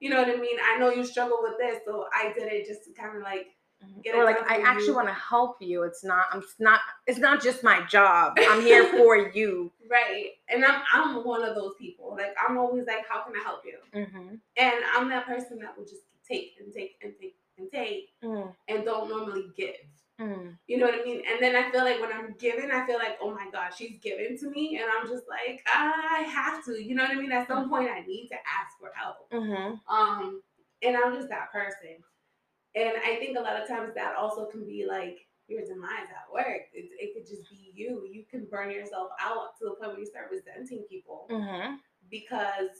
you 0.00 0.10
know 0.10 0.18
what 0.22 0.28
I 0.28 0.36
mean. 0.36 0.56
I 0.62 0.78
know 0.78 0.90
you 0.90 1.04
struggle 1.04 1.38
with 1.42 1.58
this, 1.58 1.80
so 1.84 2.06
I 2.12 2.32
did 2.32 2.52
it 2.52 2.66
just 2.66 2.84
to 2.84 2.92
kind 2.92 3.16
of 3.16 3.22
like 3.22 3.48
Mhm. 3.84 4.02
get 4.02 4.14
or 4.14 4.22
it 4.22 4.24
like 4.24 4.50
I 4.50 4.60
actually 4.60 4.94
want 4.94 5.08
to 5.08 5.14
help 5.14 5.60
you. 5.60 5.82
It's 5.82 6.04
not. 6.04 6.26
I'm 6.32 6.42
not. 6.58 6.80
It's 7.06 7.18
not 7.18 7.42
just 7.42 7.62
my 7.62 7.82
job. 7.86 8.34
I'm 8.38 8.60
here 8.62 8.84
for 8.98 9.16
you. 9.16 9.72
right. 9.90 10.30
And 10.48 10.64
I'm 10.64 10.82
I'm 10.92 11.24
one 11.24 11.42
of 11.44 11.54
those 11.54 11.74
people. 11.78 12.14
Like 12.16 12.34
I'm 12.38 12.56
always 12.58 12.86
like, 12.86 13.06
how 13.08 13.22
can 13.22 13.34
I 13.36 13.42
help 13.42 13.62
you? 13.64 13.78
Mm-hmm. 13.94 14.34
And 14.56 14.84
I'm 14.94 15.08
that 15.10 15.26
person 15.26 15.58
that 15.60 15.76
will 15.76 15.84
just 15.84 16.02
take 16.28 16.54
and 16.60 16.72
take 16.72 16.96
and 17.02 17.12
take 17.20 17.36
and 17.58 17.70
take 17.70 18.08
Mm. 18.22 18.54
and 18.68 18.84
don't 18.84 19.08
normally 19.08 19.50
give. 19.56 19.76
Mm. 20.20 20.56
You 20.66 20.78
know 20.78 20.86
what 20.86 21.00
I 21.00 21.04
mean? 21.04 21.22
And 21.30 21.42
then 21.42 21.56
I 21.56 21.70
feel 21.70 21.84
like 21.84 22.00
when 22.00 22.12
I'm 22.12 22.34
given, 22.38 22.70
I 22.70 22.86
feel 22.86 22.98
like, 22.98 23.18
oh 23.20 23.32
my 23.32 23.46
God, 23.52 23.72
she's 23.76 23.98
given 24.00 24.38
to 24.38 24.50
me. 24.50 24.78
And 24.80 24.86
I'm 24.88 25.08
just 25.08 25.24
like, 25.28 25.64
I 25.72 26.24
have 26.28 26.64
to. 26.66 26.82
You 26.82 26.94
know 26.94 27.02
what 27.02 27.12
I 27.12 27.20
mean? 27.20 27.32
At 27.32 27.48
some 27.48 27.68
point, 27.68 27.90
I 27.90 28.00
need 28.06 28.28
to 28.28 28.36
ask 28.36 28.78
for 28.78 28.92
help. 28.94 29.30
Mm-hmm. 29.32 29.94
Um, 29.94 30.40
and 30.82 30.96
I'm 30.96 31.14
just 31.14 31.28
that 31.30 31.50
person. 31.52 31.96
And 32.76 32.92
I 33.04 33.16
think 33.16 33.36
a 33.36 33.40
lot 33.40 33.60
of 33.60 33.68
times 33.68 33.92
that 33.94 34.16
also 34.16 34.46
can 34.46 34.64
be 34.64 34.84
like 34.88 35.18
your 35.48 35.60
demise 35.64 36.08
at 36.10 36.32
work. 36.32 36.62
It, 36.72 36.90
it 36.98 37.14
could 37.14 37.26
just 37.28 37.48
be 37.50 37.72
you. 37.74 38.08
You 38.10 38.24
can 38.30 38.46
burn 38.50 38.70
yourself 38.70 39.10
out 39.20 39.56
to 39.58 39.64
the 39.64 39.70
point 39.72 39.92
where 39.92 40.00
you 40.00 40.06
start 40.06 40.30
resenting 40.30 40.84
people 40.88 41.26
Mm-hmm. 41.30 41.74
because 42.10 42.70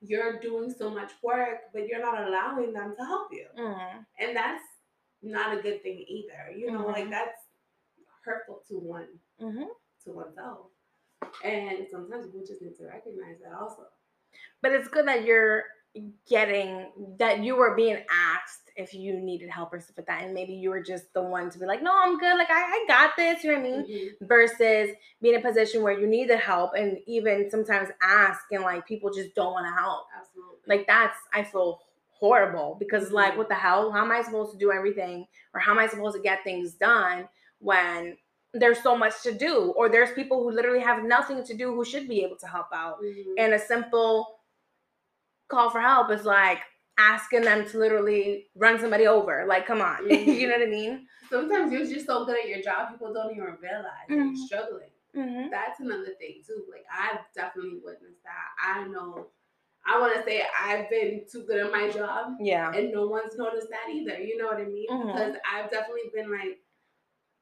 you're 0.00 0.40
doing 0.40 0.74
so 0.76 0.90
much 0.90 1.12
work, 1.22 1.60
but 1.72 1.86
you're 1.86 2.02
not 2.02 2.26
allowing 2.26 2.72
them 2.72 2.94
to 2.98 3.04
help 3.04 3.28
you. 3.30 3.46
Mm-hmm. 3.58 3.98
And 4.18 4.36
that's 4.36 4.64
not 5.22 5.56
a 5.56 5.62
good 5.62 5.82
thing 5.82 6.04
either. 6.08 6.56
You 6.56 6.70
know, 6.72 6.86
like 6.86 7.06
Mhm. 7.06 7.10
that's 7.10 7.40
hurtful 8.24 8.62
to 8.68 8.78
one 8.78 9.08
Mm-hmm. 9.40 9.64
to 10.04 10.12
oneself. 10.12 10.66
And 11.44 11.86
sometimes 11.90 12.26
people 12.26 12.46
just 12.46 12.62
need 12.62 12.76
to 12.76 12.86
recognize 12.86 13.38
that 13.42 13.52
also. 13.54 13.86
But 14.60 14.72
it's 14.72 14.88
good 14.88 15.06
that 15.06 15.24
you're 15.24 15.64
getting 16.28 16.90
that 17.18 17.40
you 17.40 17.54
were 17.56 17.74
being 17.74 18.02
asked 18.10 18.70
if 18.76 18.94
you 18.94 19.20
needed 19.20 19.50
help 19.50 19.72
or 19.74 19.80
stuff 19.80 19.98
like 19.98 20.06
that, 20.06 20.22
and 20.22 20.32
maybe 20.32 20.54
you 20.54 20.70
were 20.70 20.80
just 20.82 21.12
the 21.12 21.22
one 21.22 21.50
to 21.50 21.58
be 21.58 21.66
like, 21.66 21.82
"No, 21.82 21.92
I'm 21.94 22.18
good. 22.18 22.38
Like 22.38 22.50
I, 22.50 22.62
I 22.62 22.84
got 22.88 23.14
this." 23.16 23.44
You 23.44 23.52
know 23.52 23.58
what 23.60 23.66
I 23.66 23.70
mean? 23.70 23.86
Mhm. 24.22 24.26
versus 24.28 24.96
being 25.20 25.34
in 25.34 25.40
a 25.40 25.42
position 25.42 25.82
where 25.82 25.98
you 25.98 26.06
need 26.06 26.30
the 26.30 26.36
help 26.38 26.72
and 26.74 26.98
even 27.06 27.50
sometimes 27.50 27.90
ask 28.02 28.40
and 28.50 28.62
like 28.62 28.86
people 28.86 29.10
just 29.12 29.34
don't 29.34 29.52
want 29.52 29.66
to 29.66 29.72
help. 29.72 30.06
Absolutely. 30.18 30.58
Like 30.66 30.86
that's 30.86 31.16
I 31.34 31.42
feel 31.44 31.80
horrible 32.26 32.76
because 32.78 33.10
like 33.10 33.32
Mhm. 33.34 33.38
what 33.38 33.48
the 33.48 33.56
hell? 33.56 33.90
How 33.90 34.02
am 34.04 34.12
I 34.12 34.22
supposed 34.22 34.52
to 34.52 34.58
do 34.58 34.70
everything 34.70 35.26
or 35.52 35.58
how 35.60 35.72
am 35.72 35.78
I 35.80 35.88
supposed 35.88 36.14
to 36.16 36.22
get 36.22 36.44
things 36.44 36.74
done 36.74 37.28
when 37.58 38.16
there's 38.54 38.80
so 38.82 38.96
much 38.96 39.22
to 39.24 39.32
do 39.32 39.72
or 39.76 39.88
there's 39.88 40.12
people 40.12 40.42
who 40.42 40.50
literally 40.52 40.78
have 40.80 41.02
nothing 41.02 41.42
to 41.44 41.54
do 41.54 41.74
who 41.74 41.84
should 41.84 42.06
be 42.08 42.22
able 42.22 42.36
to 42.36 42.46
help 42.46 42.68
out. 42.72 43.02
Mhm. 43.02 43.34
And 43.38 43.54
a 43.54 43.58
simple 43.58 44.38
call 45.48 45.68
for 45.70 45.80
help 45.80 46.10
is 46.12 46.24
like 46.24 46.60
asking 46.98 47.42
them 47.42 47.66
to 47.70 47.78
literally 47.78 48.46
run 48.54 48.78
somebody 48.78 49.06
over. 49.08 49.44
Like 49.48 49.66
come 49.66 49.82
on. 49.82 49.98
Mhm. 50.08 50.38
you 50.40 50.46
know 50.48 50.56
what 50.58 50.68
I 50.68 50.70
mean? 50.70 51.08
sometimes 51.30 51.72
you're 51.72 51.86
just 51.86 52.04
so 52.06 52.26
good 52.26 52.36
at 52.38 52.46
your 52.48 52.60
job, 52.60 52.90
people 52.90 53.12
don't 53.14 53.30
even 53.32 53.56
realize 53.60 54.06
that 54.08 54.14
Mhm. 54.16 54.36
you're 54.36 54.46
struggling. 54.46 54.90
Mhm. 55.16 55.50
That's 55.50 55.80
another 55.80 56.12
thing 56.20 56.42
too. 56.46 56.66
Like 56.70 56.84
I've 56.92 57.20
definitely 57.34 57.80
witnessed 57.82 58.22
that. 58.22 58.48
I 58.62 58.86
know 58.86 59.28
I 59.84 59.98
want 60.00 60.14
to 60.14 60.22
say 60.22 60.42
I've 60.58 60.88
been 60.90 61.24
too 61.30 61.44
good 61.44 61.58
at 61.66 61.72
my 61.72 61.90
job, 61.90 62.36
Yeah. 62.40 62.72
and 62.72 62.92
no 62.92 63.06
one's 63.08 63.36
noticed 63.36 63.68
that 63.70 63.90
either. 63.92 64.18
You 64.20 64.36
know 64.38 64.46
what 64.46 64.58
I 64.58 64.64
mean? 64.64 64.88
Mhm. 64.88 65.06
Because 65.12 65.36
I've 65.50 65.70
definitely 65.70 66.10
been 66.14 66.30
like, 66.30 66.60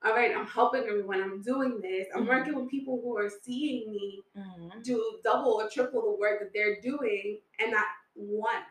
all 0.02 0.14
right, 0.14 0.34
I'm 0.34 0.46
helping 0.46 0.84
everyone. 0.84 1.22
I'm 1.22 1.42
doing 1.42 1.78
this. 1.82 2.08
I'm 2.14 2.24
Mhm. 2.24 2.28
working 2.28 2.54
with 2.54 2.70
people 2.70 3.00
who 3.02 3.16
are 3.18 3.28
seeing 3.28 3.90
me 3.92 4.22
Mhm. 4.34 4.82
do 4.82 5.20
double 5.22 5.60
or 5.60 5.68
triple 5.68 6.00
the 6.02 6.12
work 6.12 6.40
that 6.40 6.52
they're 6.54 6.80
doing, 6.80 7.42
and 7.58 7.70
not 7.72 7.86
once 8.14 8.64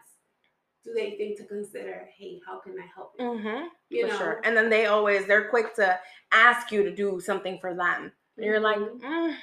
do 0.84 0.94
they 0.94 1.12
think 1.18 1.38
to 1.38 1.46
consider, 1.46 2.10
hey, 2.18 2.42
how 2.48 2.58
can 2.58 2.80
I 2.80 2.86
help 2.96 3.14
you? 3.20 3.26
Mhm. 3.26 3.70
You 3.90 4.04
for 4.04 4.08
know, 4.08 4.18
sure. 4.18 4.42
And 4.44 4.58
then 4.58 4.70
they 4.70 4.88
always 4.88 5.28
they're 5.28 5.50
quick 5.50 5.76
to 5.76 6.00
ask 6.32 6.72
you 6.72 6.84
to 6.84 6.92
do 6.92 7.20
something 7.20 7.60
for 7.60 7.76
them. 7.76 8.12
And 8.38 8.46
you're 8.46 8.60
like, 8.62 8.78
Mhm. 8.80 9.02
mm, 9.02 9.38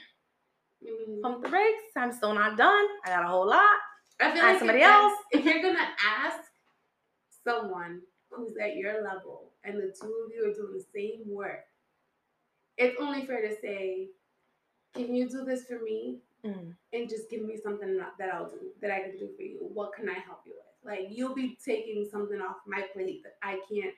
Mhm. 0.82 1.22
pump 1.22 1.42
the 1.42 1.48
brakes. 1.50 1.84
I'm 1.94 2.10
still 2.10 2.34
not 2.34 2.56
done. 2.56 2.88
I 3.04 3.08
got 3.10 3.24
a 3.24 3.28
whole 3.28 3.46
lot. 3.46 3.78
I 4.20 4.33
feel 4.33 4.42
ask 4.42 4.52
like 4.52 4.59
somebody 4.59 4.79
if 4.81 4.85
else. 4.88 5.14
if 5.33 5.44
you're 5.44 5.62
gonna 5.62 5.88
ask 6.05 6.38
someone 7.44 8.02
who's 8.31 8.57
at 8.57 8.76
your 8.76 9.02
level 9.02 9.52
and 9.64 9.76
the 9.76 9.94
two 10.00 10.24
of 10.24 10.33
you 10.35 10.50
are 10.50 10.55
doing 10.55 10.74
the 10.74 10.85
same 10.94 11.22
work, 11.26 11.64
it's 12.76 12.96
only 13.00 13.26
fair 13.26 13.46
to 13.48 13.57
say, 13.61 14.09
"Can 14.94 15.14
you 15.14 15.29
do 15.29 15.44
this 15.44 15.64
for 15.66 15.79
me?" 15.81 16.20
Mm. 16.44 16.76
and 16.92 17.09
just 17.09 17.29
give 17.29 17.42
me 17.42 17.57
something 17.57 17.96
that 17.96 18.31
I'll 18.33 18.48
do 18.48 18.70
that 18.81 18.90
I 18.92 19.00
can 19.00 19.18
do 19.18 19.29
for 19.37 19.42
you. 19.42 19.59
What 19.72 19.94
can 19.94 20.09
I 20.09 20.14
help 20.14 20.42
you 20.46 20.52
with? 20.55 20.92
Like 20.92 21.09
you'll 21.11 21.35
be 21.35 21.59
taking 21.64 22.07
something 22.09 22.40
off 22.40 22.59
my 22.66 22.83
plate 22.92 23.22
that 23.24 23.37
I 23.42 23.59
can't 23.68 23.94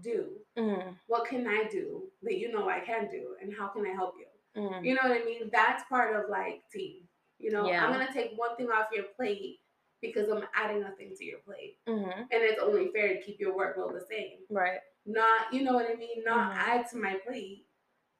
do. 0.00 0.26
Mm. 0.56 0.94
What 1.06 1.26
can 1.26 1.46
I 1.48 1.64
do 1.70 2.04
that 2.22 2.38
you 2.38 2.52
know 2.52 2.68
I 2.68 2.80
can 2.80 3.10
do, 3.10 3.34
and 3.42 3.52
how 3.56 3.68
can 3.68 3.84
I 3.86 3.90
help 3.90 4.14
you? 4.18 4.26
Mm. 4.62 4.84
You 4.84 4.94
know 4.94 5.02
what 5.04 5.20
I 5.20 5.24
mean? 5.24 5.50
That's 5.52 5.82
part 5.88 6.14
of 6.14 6.30
like 6.30 6.62
team. 6.72 7.07
You 7.38 7.50
know, 7.50 7.66
Yeah. 7.66 7.84
I'm 7.84 7.92
gonna 7.92 8.12
take 8.12 8.36
one 8.36 8.56
thing 8.56 8.70
off 8.70 8.88
your 8.92 9.04
plate 9.16 9.60
because 10.00 10.28
I'm 10.28 10.46
adding 10.54 10.82
a 10.84 10.92
thing 10.92 11.14
to 11.16 11.24
your 11.24 11.38
plate, 11.40 11.78
Mhm. 11.86 12.12
and 12.18 12.28
it's 12.30 12.60
only 12.60 12.90
fair 12.92 13.08
to 13.08 13.20
keep 13.22 13.40
your 13.40 13.54
workload 13.54 13.92
the 13.94 14.00
same. 14.06 14.44
Right. 14.50 14.80
Not, 15.06 15.52
you 15.52 15.62
know 15.62 15.74
what 15.74 15.90
I 15.90 15.94
mean? 15.94 16.22
Not 16.24 16.52
Mhm. 16.52 16.56
add 16.56 16.88
to 16.90 16.96
my 16.96 17.14
plate 17.16 17.66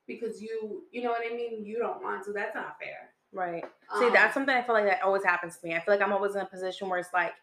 because 0.06 0.40
you, 0.42 0.86
you 0.90 1.02
know 1.02 1.10
what 1.10 1.24
I 1.24 1.34
mean? 1.34 1.64
You 1.64 1.78
don't 1.78 2.02
want 2.02 2.24
to. 2.24 2.32
That's 2.32 2.54
not 2.54 2.78
fair. 2.80 3.14
Right. 3.30 3.64
See, 3.98 4.06
Um, 4.06 4.12
that's 4.12 4.32
something 4.34 4.54
I 4.54 4.62
feel 4.62 4.74
like 4.74 4.86
that 4.86 5.02
always 5.02 5.22
happens 5.22 5.58
to 5.58 5.66
me. 5.66 5.74
I 5.76 5.80
feel 5.80 5.92
like 5.94 6.00
I'm 6.02 6.12
always 6.12 6.34
in 6.34 6.40
a 6.40 6.46
position 6.46 6.88
where 6.88 6.98
it's 6.98 7.12
like 7.12 7.34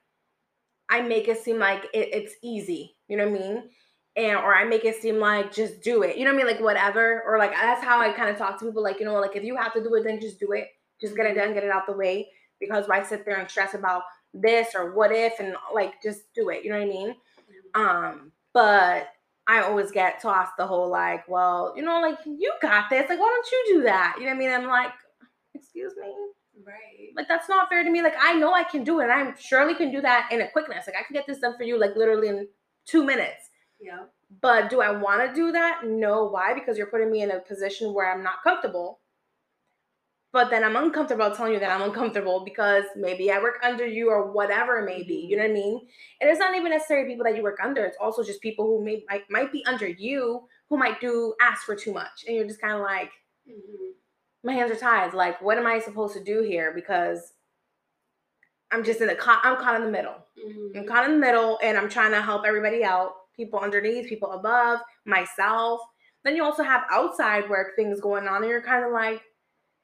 I 0.90 1.02
make 1.02 1.28
it 1.28 1.38
seem 1.40 1.58
like 1.60 1.86
it, 1.94 2.10
it's 2.14 2.36
easy. 2.42 2.96
You 3.08 3.18
know 3.18 3.28
what 3.30 3.40
I 3.40 3.44
mean? 3.44 3.70
And 4.16 4.38
or 4.38 4.54
I 4.56 4.64
make 4.66 4.86
it 4.86 4.96
seem 5.02 5.20
like 5.20 5.52
just 5.52 5.82
do 5.82 6.04
it. 6.04 6.18
You 6.18 6.26
know 6.26 6.32
what 6.34 6.42
I 6.42 6.46
mean? 6.46 6.56
Like 6.56 6.64
whatever. 6.64 7.24
Or 7.24 7.38
like 7.38 7.52
that's 7.52 7.84
how 7.84 8.00
I 8.00 8.12
kind 8.12 8.30
of 8.30 8.38
talk 8.38 8.60
to 8.60 8.66
people. 8.66 8.82
Like 8.84 9.00
you 9.00 9.06
know, 9.06 9.20
like 9.20 9.36
if 9.36 9.44
you 9.44 9.56
have 9.56 9.74
to 9.74 9.84
do 9.84 9.94
it, 9.96 10.04
then 10.04 10.20
just 10.20 10.40
do 10.40 10.52
it. 10.54 10.70
Just 11.02 11.16
get 11.16 11.26
it 11.26 11.36
done, 11.36 11.54
get 11.54 11.64
it 11.64 11.70
out 11.72 11.86
the 11.88 11.94
way. 11.94 12.30
Because 12.60 12.88
why 12.88 13.04
sit 13.04 13.26
there 13.26 13.38
and 13.38 13.50
stress 13.50 13.74
about 13.74 14.04
this 14.36 14.76
or 14.76 14.94
what 14.94 15.12
if 15.12 15.40
and 15.40 15.56
like 15.74 16.02
just 16.04 16.34
do 16.34 16.50
it. 16.50 16.64
You 16.64 16.72
know 16.72 16.78
what 16.78 16.86
I 16.86 16.90
mean? 16.90 17.16
Um, 17.74 18.32
but 18.54 19.08
I 19.48 19.62
always 19.62 19.92
get 19.92 20.22
tossed 20.22 20.54
the 20.58 20.68
whole 20.68 20.90
like, 20.90 21.28
well, 21.28 21.74
you 21.76 21.84
know, 21.84 22.00
like 22.02 22.20
you 22.26 22.54
got 22.62 22.90
this. 22.90 23.10
Like, 23.10 23.20
why 23.20 23.42
don't 23.42 23.52
you 23.52 23.76
do 23.78 23.84
that? 23.84 24.16
You 24.18 24.24
know 24.26 24.32
what 24.32 24.36
I 24.36 24.40
mean? 24.40 24.50
I'm 24.50 24.68
like, 24.68 24.92
excuse 25.54 25.94
me. 26.00 26.14
right. 26.66 27.10
Like 27.16 27.28
that's 27.28 27.50
not 27.50 27.70
fair 27.70 27.84
to 27.84 27.90
me. 27.90 28.02
Like 28.02 28.16
I 28.20 28.34
know 28.34 28.54
I 28.54 28.64
can 28.64 28.84
do 28.84 29.00
it, 29.00 29.04
and 29.04 29.12
I 29.12 29.34
surely 29.40 29.76
can 29.76 29.92
do 29.92 30.02
that 30.02 30.30
in 30.32 30.42
a 30.42 30.50
quickness. 30.50 30.88
Like 30.88 30.96
I 31.00 31.04
can 31.04 31.14
get 31.14 31.28
this 31.28 31.40
done 31.40 31.56
for 31.58 31.64
you, 31.64 31.80
like 31.80 31.96
literally 31.96 32.30
in 32.30 32.48
two 32.86 33.04
minutes. 33.04 33.50
Yeah. 33.80 34.06
But 34.42 34.70
do 34.70 34.82
I 34.82 34.90
want 34.92 35.28
to 35.28 35.36
do 35.36 35.52
that? 35.52 35.82
No. 35.86 36.26
Why? 36.26 36.54
Because 36.54 36.78
you're 36.78 36.88
putting 36.88 37.12
me 37.12 37.22
in 37.22 37.32
a 37.32 37.40
position 37.40 37.94
where 37.94 38.12
I'm 38.12 38.24
not 38.24 38.44
comfortable. 38.44 39.00
But 40.36 40.50
then 40.50 40.66
I'm 40.66 40.76
uncomfortable 40.76 41.32
telling 41.32 41.54
you 41.54 41.60
that 41.62 41.72
I'm 41.72 41.82
uncomfortable 41.82 42.44
because 42.44 42.84
maybe 42.98 43.32
I 43.32 43.42
work 43.42 43.58
under 43.64 43.88
you 43.88 44.10
or 44.10 44.34
whatever 44.34 44.80
it 44.80 44.86
may 44.86 45.02
be. 45.02 45.26
You 45.30 45.38
know 45.38 45.44
what 45.44 45.52
I 45.52 45.54
mean? 45.54 45.88
And 46.20 46.30
it's 46.30 46.42
not 46.42 46.54
even 46.54 46.72
necessarily 46.72 47.08
people 47.08 47.24
that 47.24 47.38
you 47.38 47.42
work 47.42 47.60
under. 47.64 47.86
It's 47.86 47.96
also 48.02 48.22
just 48.22 48.42
people 48.42 48.66
who 48.66 48.84
may 48.84 49.06
might, 49.10 49.22
might 49.30 49.54
be 49.54 49.66
under 49.66 49.88
you 49.88 50.42
who 50.68 50.76
might 50.76 51.00
do 51.00 51.36
ask 51.42 51.64
for 51.64 51.74
too 51.74 51.94
much, 51.94 52.26
and 52.28 52.36
you're 52.36 52.46
just 52.46 52.60
kind 52.60 52.74
of 52.74 52.82
like, 52.82 53.12
hmm 53.48 53.92
my 54.44 54.52
hands 54.52 54.72
are 54.72 54.76
tied. 54.76 55.14
Like, 55.14 55.42
what 55.42 55.58
am 55.58 55.66
I 55.66 55.80
supposed 55.80 56.16
to 56.16 56.24
do 56.24 56.44
here? 56.44 56.74
Because 56.76 57.32
I'm 58.72 58.84
just 58.84 59.00
in 59.00 59.08
the. 59.08 59.18
I'm 59.42 59.56
caught 59.56 59.78
in 59.78 59.86
the 59.86 59.92
middle. 59.92 60.18
hmm 60.38 60.78
I'm 60.78 60.86
caught 60.86 61.06
in 61.06 61.14
the 61.14 61.26
middle, 61.26 61.60
and 61.64 61.78
I'm 61.78 61.90
trying 61.90 62.12
to 62.12 62.22
help 62.22 62.44
everybody 62.46 62.84
out. 62.84 63.14
People 63.38 63.60
underneath, 63.60 64.10
people 64.10 64.34
above, 64.34 64.82
myself. 65.06 65.80
Then 66.26 66.36
you 66.36 66.44
also 66.44 66.64
have 66.64 66.84
outside 66.92 67.50
work 67.50 67.78
things 67.78 68.02
going 68.02 68.28
on, 68.28 68.42
and 68.42 68.50
you're 68.50 68.62
kind 68.62 68.84
of 68.84 68.92
like, 68.92 69.22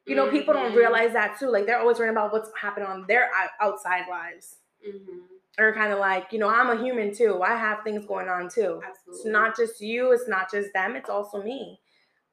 you 0.06 0.16
know, 0.16 0.28
people 0.30 0.54
don't 0.54 0.72
Mhm. 0.72 0.76
realize 0.76 1.14
that 1.14 1.38
too. 1.40 1.48
Like 1.50 1.66
they're 1.66 1.80
always 1.80 2.00
worrying 2.00 2.16
about 2.16 2.32
what's 2.34 2.52
happening 2.60 2.88
on 2.90 3.06
their 3.08 3.30
outside 3.60 4.08
lives. 4.10 4.58
hmm 4.84 5.20
Or 5.60 5.74
kind 5.74 5.92
of 5.92 6.00
like, 6.00 6.32
you 6.32 6.40
know, 6.40 6.48
I'm 6.50 6.70
a 6.70 6.82
human 6.82 7.14
too. 7.14 7.42
I 7.44 7.56
have 7.56 7.84
things 7.84 8.06
going 8.06 8.30
on 8.30 8.50
too. 8.50 8.82
It's 9.08 9.26
not 9.26 9.56
just 9.56 9.82
you, 9.82 10.12
it's 10.14 10.28
not 10.28 10.50
just 10.50 10.72
them, 10.74 10.96
it's 10.96 11.10
also 11.10 11.44
me. 11.44 11.82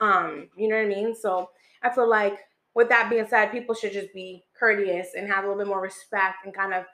Um, 0.00 0.50
you 0.57 0.68
know 0.68 0.76
what 0.76 0.85
I 0.85 0.88
mean? 0.88 1.14
So 1.14 1.50
I 1.83 1.90
feel 1.90 2.09
like 2.09 2.38
with 2.74 2.88
that 2.90 3.11
being 3.11 3.26
said, 3.26 3.50
people 3.50 3.74
should 3.74 3.92
just 3.92 4.14
be 4.14 4.44
courteous 4.59 5.09
and 5.16 5.26
have 5.28 5.44
a 5.44 5.48
little 5.48 5.62
bit 5.62 5.68
more 5.68 5.81
respect 5.81 6.44
and 6.44 6.54
kind 6.54 6.72
of 6.74 6.85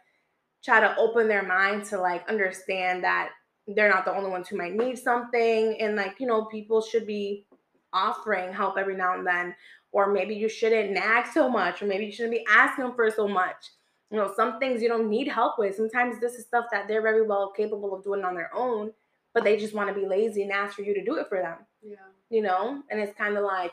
try 0.64 0.80
to 0.80 0.96
open 0.96 1.28
their 1.28 1.42
mind 1.42 1.84
to 1.87 1.98
like 2.00 2.28
understand 2.28 3.04
that 3.04 3.30
they're 3.66 3.90
not 3.90 4.04
the 4.04 4.14
only 4.14 4.30
ones 4.30 4.48
who 4.48 4.56
might 4.56 4.74
need 4.74 4.98
something 4.98 5.80
and 5.80 5.96
like, 5.96 6.20
you 6.20 6.26
know, 6.26 6.46
people 6.46 6.80
should 6.82 7.06
be 7.06 7.46
offering 7.92 8.52
help 8.52 8.76
every 8.76 8.96
now 8.96 9.14
and 9.16 9.26
then. 9.26 9.54
Or 9.94 10.12
maybe 10.12 10.35
you 10.35 10.48
shouldn't 10.48 10.90
nag 10.90 11.26
so 11.33 11.48
much, 11.48 11.80
or 11.80 11.87
maybe 11.87 12.07
you 12.07 12.11
shouldn't 12.12 12.35
be 12.35 12.44
asking 12.50 12.94
for 12.96 13.09
so 13.12 13.28
much. 13.28 13.70
You 14.11 14.18
know, 14.18 14.33
some 14.35 14.59
things 14.59 14.83
you 14.83 14.88
don't 14.88 15.09
need 15.09 15.28
help 15.28 15.57
with. 15.57 15.76
Sometimes 15.76 16.20
this 16.20 16.35
is 16.35 16.44
stuff 16.46 16.64
that 16.72 16.88
they're 16.88 17.00
very 17.00 17.22
well 17.24 17.52
capable 17.57 17.94
of 17.94 18.02
doing 18.02 18.24
on 18.24 18.35
their 18.35 18.50
own, 18.54 18.92
but 19.33 19.44
they 19.44 19.57
just 19.57 19.72
want 19.72 19.88
to 19.88 19.94
be 19.94 20.04
lazy 20.07 20.42
and 20.42 20.50
ask 20.50 20.74
for 20.74 20.83
you 20.83 20.94
to 20.94 21.04
do 21.04 21.14
it 21.18 21.28
for 21.28 21.38
them. 21.40 21.59
Yeah. 21.80 21.96
You 22.28 22.42
know, 22.42 22.83
and 22.90 22.98
it's 23.00 23.16
kind 23.16 23.37
of 23.37 23.44
like 23.44 23.72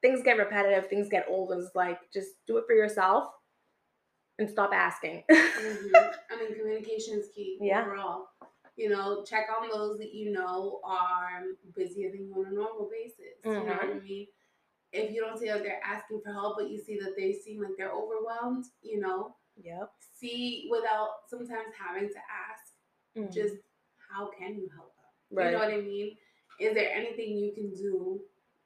things 0.00 0.22
get 0.22 0.38
repetitive, 0.38 0.86
things 0.88 1.08
get 1.08 1.26
old, 1.28 1.50
and 1.50 1.62
it's 1.64 1.74
like 1.74 1.98
just 2.12 2.30
do 2.46 2.58
it 2.58 2.64
for 2.68 2.74
yourself 2.74 3.32
and 4.38 4.48
stop 4.48 4.70
asking. 4.72 5.24
hmm 5.30 5.96
I 6.30 6.36
mean, 6.38 6.54
communication 6.56 7.18
is 7.18 7.28
key 7.34 7.58
Yeah. 7.60 7.82
overall. 7.82 8.28
You 8.76 8.90
know, 8.90 9.24
check 9.24 9.48
on 9.60 9.68
those 9.68 9.98
that 9.98 10.14
you 10.14 10.30
know 10.32 10.80
are 10.84 11.42
busier 11.76 12.10
than 12.12 12.26
you 12.26 12.34
on 12.38 12.46
a 12.46 12.54
normal 12.54 12.88
basis. 12.90 13.38
You 13.44 13.50
know 13.52 13.60
what 13.64 13.80
Mm-hmm. 13.82 13.98
I 13.98 14.00
mean? 14.00 14.26
If 14.92 15.10
you 15.12 15.20
don't 15.22 15.38
see 15.38 15.48
that 15.48 15.62
they're 15.62 15.80
asking 15.84 16.20
for 16.24 16.32
help, 16.32 16.56
but 16.58 16.70
you 16.70 16.78
see 16.78 16.98
that 16.98 17.14
they 17.16 17.32
seem 17.32 17.60
like 17.62 17.72
they're 17.78 17.92
overwhelmed, 17.92 18.66
you 18.82 19.00
know, 19.00 19.34
yep. 19.62 19.90
see 20.18 20.68
without 20.70 21.08
sometimes 21.28 21.74
having 21.78 22.08
to 22.08 22.18
ask, 22.18 22.74
Mhm. 23.16 23.32
just 23.32 23.56
how 24.10 24.26
can 24.38 24.56
you 24.56 24.68
help 24.74 24.94
them? 24.96 25.04
right. 25.30 25.46
You 25.46 25.52
know 25.52 25.58
what 25.64 25.72
I 25.72 25.80
mean? 25.80 26.16
Is 26.60 26.74
there 26.74 26.90
anything 26.92 27.36
you 27.38 27.52
can 27.52 27.72
do 27.74 28.22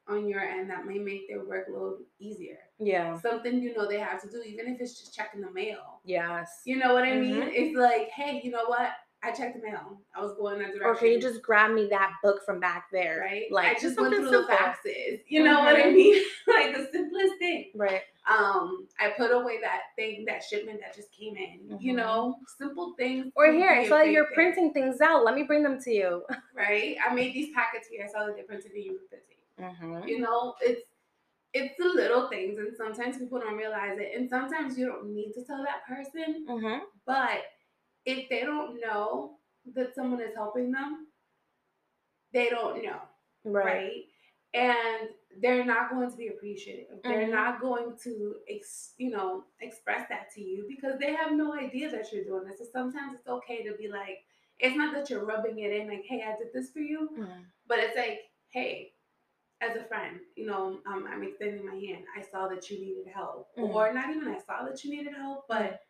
on 0.08 0.28
your 0.28 0.40
end 0.40 0.68
that 0.70 0.84
may 0.86 0.98
make 0.98 1.28
their 1.28 1.44
workload 1.44 2.04
easier? 2.18 2.58
yeah. 2.78 3.16
Something 3.18 3.60
you 3.62 3.72
know 3.74 3.86
they 3.88 3.98
have 3.98 4.20
to 4.22 4.28
do, 4.28 4.42
even 4.42 4.66
if 4.66 4.80
it's 4.80 4.98
just 4.98 5.14
checking 5.14 5.40
the 5.40 5.50
mail. 5.50 6.00
Yes. 6.04 6.60
You 6.64 6.76
know 6.76 6.92
what 6.92 7.04
I 7.04 7.16
mean? 7.16 7.40
Mhm. 7.42 7.52
It's 7.54 7.76
like, 7.76 8.08
hey, 8.10 8.40
you 8.42 8.50
know 8.50 8.66
what? 8.66 8.90
I 9.26 9.32
checked 9.32 9.56
the 9.60 9.62
mail. 9.68 9.98
I 10.16 10.20
was 10.22 10.34
going 10.36 10.58
that 10.60 10.66
direction. 10.68 10.82
Or 10.86 10.94
can 10.94 11.08
you 11.08 11.20
just 11.20 11.42
grab 11.42 11.72
me 11.72 11.88
that 11.90 12.12
book 12.22 12.44
from 12.46 12.60
back 12.60 12.86
there? 12.92 13.20
right? 13.20 13.44
Like 13.50 13.76
I 13.76 13.80
just 13.80 13.98
went 13.98 14.14
through 14.14 14.30
simple. 14.30 14.46
the 14.46 14.52
faxes. 14.52 15.20
You 15.28 15.42
know 15.42 15.60
what 15.60 15.76
I 15.76 15.82
Mhm. 15.84 15.94
mean? 15.94 16.24
like 16.46 16.76
the 16.76 16.88
simplest 16.92 17.34
thing. 17.38 17.72
Right. 17.74 18.02
Um, 18.28 18.88
I 18.98 19.10
put 19.10 19.30
away 19.32 19.60
that 19.60 19.82
thing, 19.96 20.24
that 20.26 20.42
shipment 20.42 20.80
that 20.80 20.94
just 20.94 21.12
came 21.12 21.36
in. 21.36 21.78
You 21.80 21.92
Mhm. 21.92 21.96
know, 21.96 22.38
simple 22.58 22.94
things. 22.96 23.32
Or 23.36 23.52
here, 23.52 23.70
I 23.70 23.88
saw 23.88 24.02
you're 24.02 24.26
printing 24.32 24.72
things 24.72 25.00
out. 25.00 25.24
Let 25.24 25.34
me 25.34 25.42
bring 25.42 25.62
them 25.62 25.80
to 25.82 25.90
you. 25.92 26.24
Right? 26.54 26.96
I 27.06 27.12
made 27.14 27.34
these 27.34 27.54
packets 27.54 27.86
here. 27.88 28.04
I 28.04 28.10
saw 28.10 28.26
that 28.26 28.34
they 28.36 28.42
printed 28.42 28.72
and 28.72 28.82
you 28.82 28.92
were 28.92 29.08
busy. 29.10 29.38
Mm-hmm. 29.60 30.08
You 30.08 30.20
know, 30.20 30.54
it's 30.62 30.82
it's 31.52 31.74
the 31.78 31.86
little 31.88 32.28
things, 32.28 32.58
and 32.58 32.76
sometimes 32.76 33.16
people 33.18 33.38
don't 33.40 33.56
realize 33.56 33.98
it, 33.98 34.12
and 34.14 34.28
sometimes 34.28 34.76
you 34.78 34.84
don't 34.86 35.14
need 35.14 35.32
to 35.32 35.42
tell 35.44 35.62
that 35.64 35.86
person. 35.86 36.44
Mm-hmm. 36.48 36.84
But 37.06 37.44
if 38.06 38.28
they 38.28 38.40
don't 38.40 38.80
know 38.80 39.38
that 39.74 39.94
someone 39.94 40.20
is 40.20 40.34
helping 40.34 40.70
them, 40.70 41.08
they 42.32 42.48
don't 42.48 42.82
know, 42.82 43.00
Right. 43.44 43.64
right? 43.64 44.04
And 44.54 45.10
they're 45.38 45.64
not 45.64 45.90
going 45.90 46.10
to 46.10 46.16
be 46.16 46.28
appreciative. 46.28 47.02
They're 47.02 47.26
Mhm. 47.26 47.30
not 47.32 47.60
going 47.60 47.96
to, 48.04 48.40
ex, 48.48 48.94
you 48.96 49.10
know, 49.10 49.44
express 49.60 50.08
that 50.08 50.30
to 50.34 50.40
you 50.40 50.66
because 50.66 50.98
they 50.98 51.12
have 51.12 51.32
no 51.32 51.52
idea 51.52 51.90
that 51.90 52.10
you're 52.12 52.24
doing 52.24 52.44
this. 52.44 52.58
So 52.58 52.64
sometimes 52.64 53.18
it's 53.18 53.28
okay 53.28 53.62
to 53.64 53.74
be 53.76 53.88
like, 53.88 54.24
it's 54.58 54.76
not 54.76 54.94
that 54.94 55.10
you're 55.10 55.24
rubbing 55.24 55.58
it 55.58 55.72
in, 55.72 55.88
like, 55.88 56.04
hey, 56.04 56.22
I 56.22 56.36
did 56.38 56.52
this 56.54 56.70
for 56.70 56.78
you, 56.80 57.10
Mm. 57.18 57.44
but 57.66 57.78
it's 57.80 57.96
like, 57.96 58.30
hey, 58.48 58.94
as 59.60 59.76
a 59.76 59.84
friend, 59.84 60.20
you 60.36 60.46
know, 60.46 60.80
um, 60.86 61.06
I'm 61.06 61.22
extending 61.22 61.66
my 61.66 61.74
hand. 61.74 62.06
I 62.16 62.22
saw 62.22 62.48
that 62.48 62.70
you 62.70 62.78
needed 62.78 63.06
help, 63.08 63.54
Mhm. 63.56 63.74
or 63.74 63.92
not 63.92 64.10
even 64.10 64.28
I 64.28 64.38
saw 64.38 64.64
that 64.64 64.82
you 64.84 64.90
needed 64.90 65.14
help, 65.14 65.46
but 65.48 65.85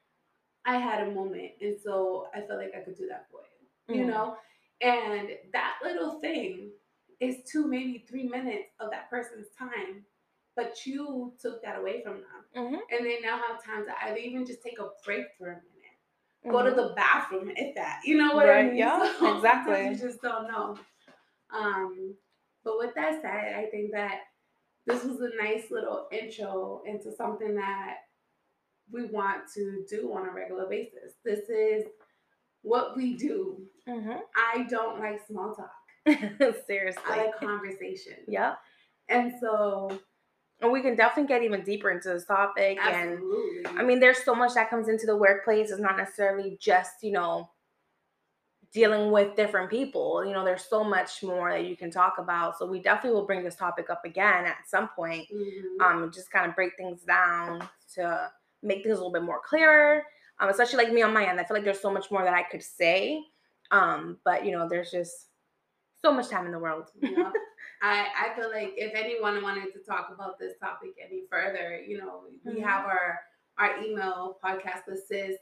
I 0.66 0.78
had 0.78 1.06
a 1.06 1.10
moment, 1.12 1.52
and 1.60 1.76
so 1.80 2.28
I 2.34 2.40
felt 2.40 2.58
like 2.60 2.74
I 2.76 2.80
could 2.80 2.96
do 2.96 3.06
that 3.08 3.26
for 3.30 3.40
you. 3.88 4.00
You 4.00 4.04
Mhm. 4.04 4.08
know, 4.08 4.36
and 4.80 5.30
that 5.52 5.78
little 5.82 6.20
thing 6.20 6.72
is 7.20 7.44
two, 7.50 7.66
maybe 7.68 8.04
three 8.08 8.28
minutes 8.28 8.74
of 8.80 8.90
that 8.90 9.08
person's 9.08 9.48
time, 9.56 10.04
but 10.56 10.84
you 10.84 11.34
took 11.38 11.62
that 11.62 11.78
away 11.78 12.02
from 12.02 12.20
them, 12.20 12.44
Mhm. 12.54 12.80
and 12.90 13.06
they 13.06 13.20
now 13.20 13.38
have 13.38 13.62
time 13.64 13.86
to 13.86 14.04
either 14.04 14.18
even 14.18 14.44
just 14.44 14.62
take 14.62 14.78
a 14.80 14.90
break 15.04 15.26
for 15.38 15.46
a 15.46 15.54
minute, 15.54 16.52
go 16.52 16.62
to 16.62 16.72
Mhm. 16.72 16.76
the 16.88 16.94
bathroom, 16.94 17.50
if 17.56 17.74
that. 17.76 18.00
You 18.04 18.16
know 18.18 18.34
what 18.34 18.48
I 18.50 18.64
mean? 18.64 18.76
yeah, 18.76 18.98
sometimes 19.20 19.36
exactly. 19.38 19.88
You 19.88 19.94
just 19.96 20.20
don't 20.20 20.48
know. 20.48 20.76
Um, 21.50 22.16
but 22.64 22.78
with 22.78 22.94
that 22.96 23.22
said, 23.22 23.54
I 23.54 23.66
think 23.70 23.92
that 23.92 24.22
this 24.84 25.04
was 25.04 25.20
a 25.20 25.34
nice 25.36 25.70
little 25.70 26.08
intro 26.10 26.82
into 26.84 27.12
something 27.12 27.54
that 27.54 28.05
we 28.90 29.06
want 29.06 29.50
to 29.54 29.84
do 29.88 30.12
on 30.12 30.28
a 30.28 30.32
regular 30.32 30.66
basis. 30.66 31.14
This 31.24 31.48
is 31.48 31.84
what 32.62 32.96
we 32.96 33.14
do. 33.16 33.66
Mhm. 33.88 34.20
I 34.36 34.64
don't 34.64 34.98
like 35.00 35.24
small 35.26 35.54
talk. 35.54 35.72
Seriously. 36.66 37.02
I 37.06 37.24
like 37.26 37.36
conversation. 37.38 38.14
Yeah. 38.28 38.54
And 39.08 39.34
so, 39.40 40.00
And 40.60 40.72
we 40.72 40.80
can 40.80 40.96
definitely 40.96 41.28
get 41.28 41.42
even 41.42 41.62
deeper 41.62 41.90
into 41.90 42.08
this 42.08 42.24
topic. 42.24 42.78
And. 42.80 43.20
I 43.78 43.82
mean, 43.82 44.00
there's 44.00 44.24
so 44.24 44.34
much 44.34 44.54
that 44.54 44.70
comes 44.70 44.88
into 44.88 45.04
the 45.06 45.16
workplace. 45.16 45.70
It's 45.70 45.80
not 45.80 45.96
necessarily 45.98 46.56
just, 46.60 47.02
you 47.02 47.12
know, 47.12 47.50
dealing 48.72 49.10
with 49.10 49.36
different 49.36 49.70
people. 49.70 50.24
You 50.24 50.32
know, 50.32 50.44
there's 50.44 50.64
so 50.64 50.82
much 50.82 51.22
more 51.22 51.50
that 51.52 51.64
you 51.66 51.76
can 51.76 51.90
talk 51.90 52.14
about. 52.18 52.58
So 52.58 52.66
we 52.66 52.80
definitely 52.80 53.16
will 53.18 53.26
bring 53.26 53.44
this 53.44 53.54
topic 53.56 53.90
up 53.90 54.04
again 54.04 54.44
at 54.46 54.56
some 54.66 54.88
point. 54.88 55.28
Mhm. 55.30 55.80
Um, 55.80 56.10
just 56.12 56.30
kind 56.30 56.48
of 56.48 56.54
break 56.56 56.76
things 56.76 57.02
down 57.02 57.68
to 57.94 58.30
make 58.62 58.82
things 58.82 58.94
a 58.94 58.96
little 58.96 59.12
bit 59.12 59.22
more 59.22 59.40
clearer. 59.44 60.02
Um, 60.38 60.50
especially 60.50 60.84
like 60.84 60.92
me 60.92 61.02
on 61.02 61.14
my 61.14 61.26
end. 61.26 61.40
I 61.40 61.44
feel 61.44 61.56
like 61.56 61.64
there's 61.64 61.80
so 61.80 61.90
much 61.92 62.10
more 62.10 62.22
that 62.22 62.34
I 62.34 62.42
could 62.42 62.62
say. 62.62 63.22
Um, 63.70 64.18
but 64.24 64.44
you 64.44 64.52
know, 64.52 64.68
there's 64.68 64.90
just 64.90 65.28
so 66.02 66.12
much 66.12 66.28
time 66.28 66.46
in 66.46 66.52
the 66.52 66.58
world. 66.58 66.90
I, 67.82 68.06
I 68.16 68.34
feel 68.38 68.50
like 68.50 68.74
if 68.76 68.94
anyone 68.94 69.42
wanted 69.42 69.72
to 69.72 69.78
talk 69.80 70.10
about 70.14 70.38
this 70.38 70.54
topic 70.60 70.90
any 71.04 71.22
further, 71.30 71.80
you 71.80 71.98
know, 71.98 72.24
we 72.44 72.52
Mhm. 72.52 72.62
have 72.64 72.84
our 72.86 73.20
our 73.58 73.78
email 73.82 74.38
podcast 74.44 74.86
assist 74.92 75.38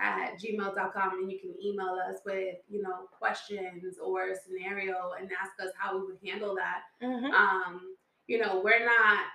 at 0.00 0.32
gmail.com 0.40 1.12
and 1.20 1.30
you 1.30 1.38
can 1.38 1.54
email 1.64 1.96
us 2.08 2.18
with, 2.24 2.56
you 2.68 2.82
know, 2.82 3.06
questions 3.16 3.98
or 4.02 4.34
scenario 4.34 5.12
and 5.18 5.30
ask 5.40 5.52
us 5.60 5.72
how 5.78 5.96
we 5.96 6.06
would 6.06 6.18
handle 6.24 6.56
that. 6.56 6.82
Mhm. 7.00 7.30
Um, 7.32 7.96
you 8.26 8.38
know, 8.38 8.60
we're 8.64 8.84
not 8.84 9.26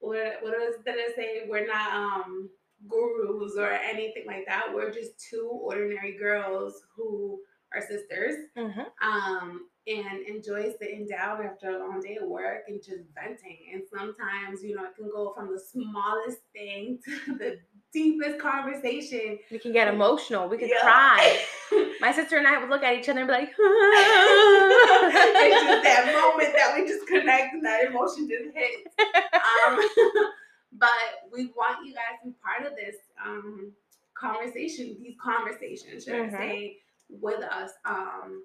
what 0.00 0.38
what 0.42 0.52
was 0.58 0.76
that 0.84 0.96
I 0.98 1.12
say? 1.14 1.42
We're 1.48 1.66
not 1.66 1.92
um 1.94 2.50
gurus 2.88 3.54
or 3.58 3.70
anything 3.70 4.24
like 4.26 4.46
that. 4.46 4.64
We're 4.74 4.90
just 4.90 5.12
two 5.30 5.48
ordinary 5.52 6.16
girls 6.18 6.82
who 6.96 7.40
are 7.72 7.80
sisters 7.82 8.34
Mhm. 8.56 8.86
um, 9.00 9.68
and 9.86 10.26
enjoy 10.26 10.72
sitting 10.78 11.06
down 11.06 11.44
after 11.44 11.70
a 11.70 11.78
long 11.78 12.00
day 12.00 12.16
of 12.16 12.26
work 12.28 12.64
and 12.68 12.82
just 12.82 13.04
venting. 13.14 13.58
And 13.72 13.82
sometimes, 13.88 14.64
you 14.64 14.74
know, 14.74 14.84
it 14.86 14.96
can 14.96 15.08
go 15.10 15.32
from 15.34 15.52
the 15.52 15.60
smallest 15.60 16.38
thing 16.52 16.98
to 17.04 17.34
the 17.38 17.60
deepest 17.92 18.38
conversation. 18.38 19.38
We 19.50 19.58
can 19.58 19.72
get 19.72 19.88
emotional. 19.88 20.48
We 20.48 20.58
could 20.58 20.70
Yeah. 20.70 20.80
cry. 20.80 21.40
My 22.00 22.12
sister 22.12 22.36
and 22.38 22.46
I 22.46 22.58
would 22.58 22.68
look 22.70 22.82
at 22.82 22.96
each 22.96 23.08
other 23.08 23.20
and 23.20 23.28
be 23.28 23.32
like, 23.32 23.50
it's 23.58 25.62
just 25.62 25.82
that 25.84 26.06
moment 26.12 26.52
that 26.54 26.74
we 26.76 26.86
just 26.86 27.06
connect 27.06 27.54
and 27.54 27.64
that 27.64 27.84
emotion 27.84 28.28
just 28.28 28.54
hits. 28.54 28.94
Um, 29.34 29.80
but 30.72 31.30
we 31.32 31.46
want 31.56 31.86
you 31.86 31.94
guys 31.94 32.18
to 32.22 32.28
be 32.30 32.34
part 32.42 32.66
of 32.70 32.76
this 32.76 32.96
um, 33.24 33.72
conversation, 34.14 34.96
these 35.00 35.16
conversations, 35.22 36.04
should 36.04 36.14
Mhm. 36.14 36.34
I 36.34 36.38
say, 36.38 36.78
with 37.08 37.42
us. 37.42 37.72
Um, 37.84 38.44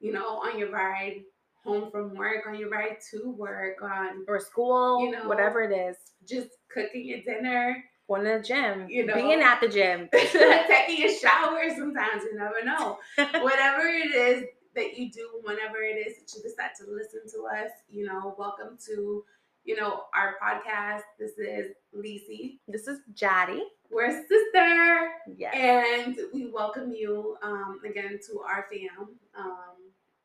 you 0.00 0.12
know, 0.12 0.38
on 0.40 0.58
your 0.58 0.70
ride 0.70 1.24
home 1.64 1.90
from 1.90 2.14
work, 2.14 2.46
on 2.46 2.54
your 2.56 2.68
ride 2.68 2.98
to 3.10 3.30
work, 3.30 3.80
on 3.82 4.24
or 4.28 4.38
school, 4.38 5.00
You 5.04 5.10
know, 5.12 5.26
whatever 5.28 5.62
it 5.62 5.72
is. 5.72 5.96
just 6.26 6.50
cooking 6.68 7.06
your 7.06 7.20
dinner, 7.22 7.82
Going 8.08 8.24
to 8.24 8.38
the 8.38 8.42
gym, 8.44 8.88
You 8.88 9.04
know. 9.06 9.14
being 9.14 9.40
at 9.42 9.60
the 9.60 9.68
gym. 9.68 10.08
taking 10.12 11.08
a 11.08 11.12
shower. 11.18 11.62
Sometimes 11.76 12.22
you 12.24 12.36
never 12.36 12.64
know. 12.64 12.98
Whatever 13.16 13.86
it 13.88 14.14
is 14.14 14.44
that 14.76 14.96
you 14.96 15.10
do, 15.10 15.28
whenever 15.42 15.78
it 15.82 15.96
is 16.06 16.16
that 16.18 16.36
you 16.36 16.42
decide 16.42 16.70
to 16.78 16.90
listen 16.92 17.22
to 17.32 17.46
us, 17.46 17.70
you 17.88 18.06
know, 18.06 18.34
welcome 18.38 18.78
to, 18.86 19.24
you 19.64 19.74
know, 19.74 20.04
our 20.14 20.34
podcast. 20.40 21.02
This 21.18 21.32
is 21.38 21.72
Lisi. 21.96 22.58
this 22.68 22.86
is 22.86 23.00
Jaddy. 23.14 23.60
We're 23.90 24.06
a 24.06 24.12
sister, 24.12 25.10
Yes. 25.36 25.54
and 25.56 26.16
we 26.34 26.50
welcome 26.50 26.92
you 26.92 27.36
um, 27.42 27.80
again 27.88 28.18
to 28.28 28.40
our 28.40 28.66
fam. 28.70 29.08
Um, 29.36 29.76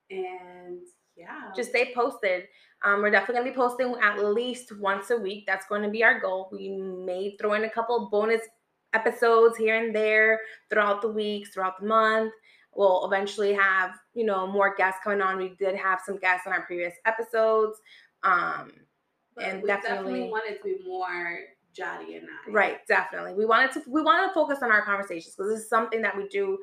and 0.10 0.80
yeah, 1.15 1.52
just 1.56 1.69
stay 1.69 1.93
posted. 1.93 2.45
Um, 2.84 3.02
we're 3.02 3.12
definitely 3.12 3.41
gonna 3.41 3.52
be 3.52 3.56
posting 3.56 3.95
at 4.02 4.24
least 4.24 4.76
once 4.80 5.12
a 5.12 5.17
week. 5.17 5.45
That's 5.45 5.65
going 5.67 5.84
to 5.84 5.89
be 5.89 6.04
our 6.04 6.19
goal. 6.19 6.50
We 6.52 6.69
may 6.69 7.36
throw 7.39 7.54
in 7.54 7.63
a 7.63 7.69
couple 7.69 8.10
bonus 8.12 8.41
episodes 8.93 9.58
here 9.58 9.76
and 9.76 9.95
there 9.95 10.41
throughout 10.69 11.02
the 11.02 11.08
weeks, 11.08 11.50
throughout 11.50 11.80
the 11.80 11.86
month. 11.88 12.34
We'll 12.74 13.06
eventually 13.06 13.54
have, 13.54 13.91
you 14.13 14.26
know, 14.26 14.47
more 14.47 14.74
guests 14.76 15.02
coming 15.04 15.21
on. 15.21 15.38
We 15.38 15.50
did 15.60 15.76
have 15.76 16.00
some 16.06 16.17
guests 16.17 16.47
on 16.47 16.54
our 16.54 16.62
previous 16.62 16.93
episodes. 17.06 17.78
Um, 18.24 18.71
but 19.36 19.45
and 19.45 19.62
we 19.62 19.67
definitely, 19.67 19.97
definitely- 19.97 20.30
wanted 20.30 20.58
to 20.58 20.63
be 20.63 20.78
more 20.88 21.39
Jotty 21.78 22.17
and 22.17 22.28
I. 22.28 22.52
right, 22.52 22.86
definitely. 22.88 23.34
We 23.34 23.45
wanted 23.45 23.71
to 23.74 23.84
we 23.88 24.02
want 24.02 24.28
to 24.28 24.34
focus 24.34 24.60
on 24.62 24.71
our 24.71 24.84
conversations 24.84 25.36
because 25.36 25.52
this 25.54 25.62
is 25.62 25.69
something 25.69 26.02
that 26.02 26.17
we 26.17 26.28
do 26.28 26.58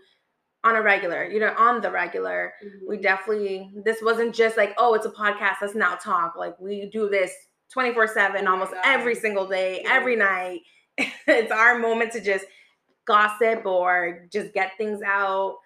on 0.64 0.74
a 0.76 0.82
regular, 0.82 1.24
you 1.24 1.38
know, 1.40 1.54
on 1.56 1.80
the 1.80 1.90
regular. 1.90 2.52
Mhm. 2.64 2.88
we 2.88 2.96
definitely 2.98 3.70
this 3.84 4.02
wasn't 4.02 4.34
just 4.34 4.56
like 4.56 4.74
oh 4.78 4.94
it's 4.94 5.06
a 5.06 5.10
podcast 5.10 5.56
let's 5.62 5.74
now 5.74 5.94
talk 5.96 6.34
like 6.36 6.58
we 6.58 6.88
do 6.90 7.08
this 7.08 7.32
24 7.72 8.06
7 8.08 8.46
Oh 8.46 8.50
almost 8.52 8.72
God. 8.72 8.82
every 8.84 9.14
single 9.14 9.46
day 9.46 9.82
Yeah. 9.84 9.92
every 9.94 10.16
night 10.16 10.60
it's 10.98 11.52
our 11.52 11.78
moment 11.78 12.12
to 12.12 12.20
just 12.20 12.44
gossip 13.06 13.64
or 13.66 14.26
just 14.32 14.52
get 14.52 14.72
things 14.76 15.00
out 15.02 15.56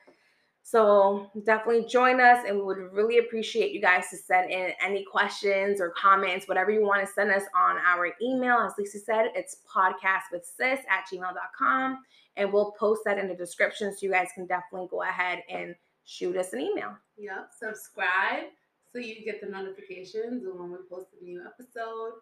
so 0.64 1.30
definitely 1.44 1.84
join 1.86 2.20
us 2.20 2.44
and 2.46 2.56
we 2.56 2.62
would 2.62 2.78
really 2.92 3.18
appreciate 3.18 3.72
you 3.72 3.80
guys 3.80 4.08
to 4.10 4.16
send 4.16 4.50
in 4.50 4.70
any 4.80 5.04
questions 5.04 5.80
or 5.80 5.90
comments 5.90 6.46
whatever 6.46 6.70
you 6.70 6.82
want 6.82 7.04
to 7.04 7.12
send 7.12 7.30
us 7.30 7.42
on 7.56 7.76
our 7.78 8.12
email 8.22 8.58
as 8.58 8.72
lisa 8.78 8.98
said 8.98 9.26
it's 9.34 9.58
podcast 9.72 10.22
with 10.30 10.44
sis 10.44 10.80
at 10.88 11.04
gmail.com 11.12 11.98
and 12.36 12.52
we'll 12.52 12.72
post 12.72 13.02
that 13.04 13.18
in 13.18 13.28
the 13.28 13.34
description 13.34 13.92
so 13.92 13.98
you 14.02 14.10
guys 14.12 14.28
can 14.34 14.46
definitely 14.46 14.88
go 14.90 15.02
ahead 15.02 15.42
and 15.50 15.74
shoot 16.04 16.36
us 16.36 16.52
an 16.52 16.60
email 16.60 16.96
Yep. 17.18 17.50
Subscribe 17.58 18.44
so 18.92 18.98
you 18.98 19.24
get 19.24 19.40
the 19.40 19.48
notifications 19.48 20.44
when 20.44 20.70
we 20.70 20.78
post 20.90 21.08
a 21.20 21.24
new 21.24 21.42
episode. 21.46 22.14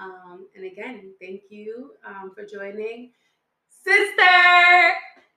Um, 0.00 0.48
and 0.54 0.64
again, 0.64 1.12
thank 1.20 1.42
you 1.50 1.92
um, 2.04 2.32
for 2.34 2.44
joining. 2.44 3.12
Sister! 3.68 5.29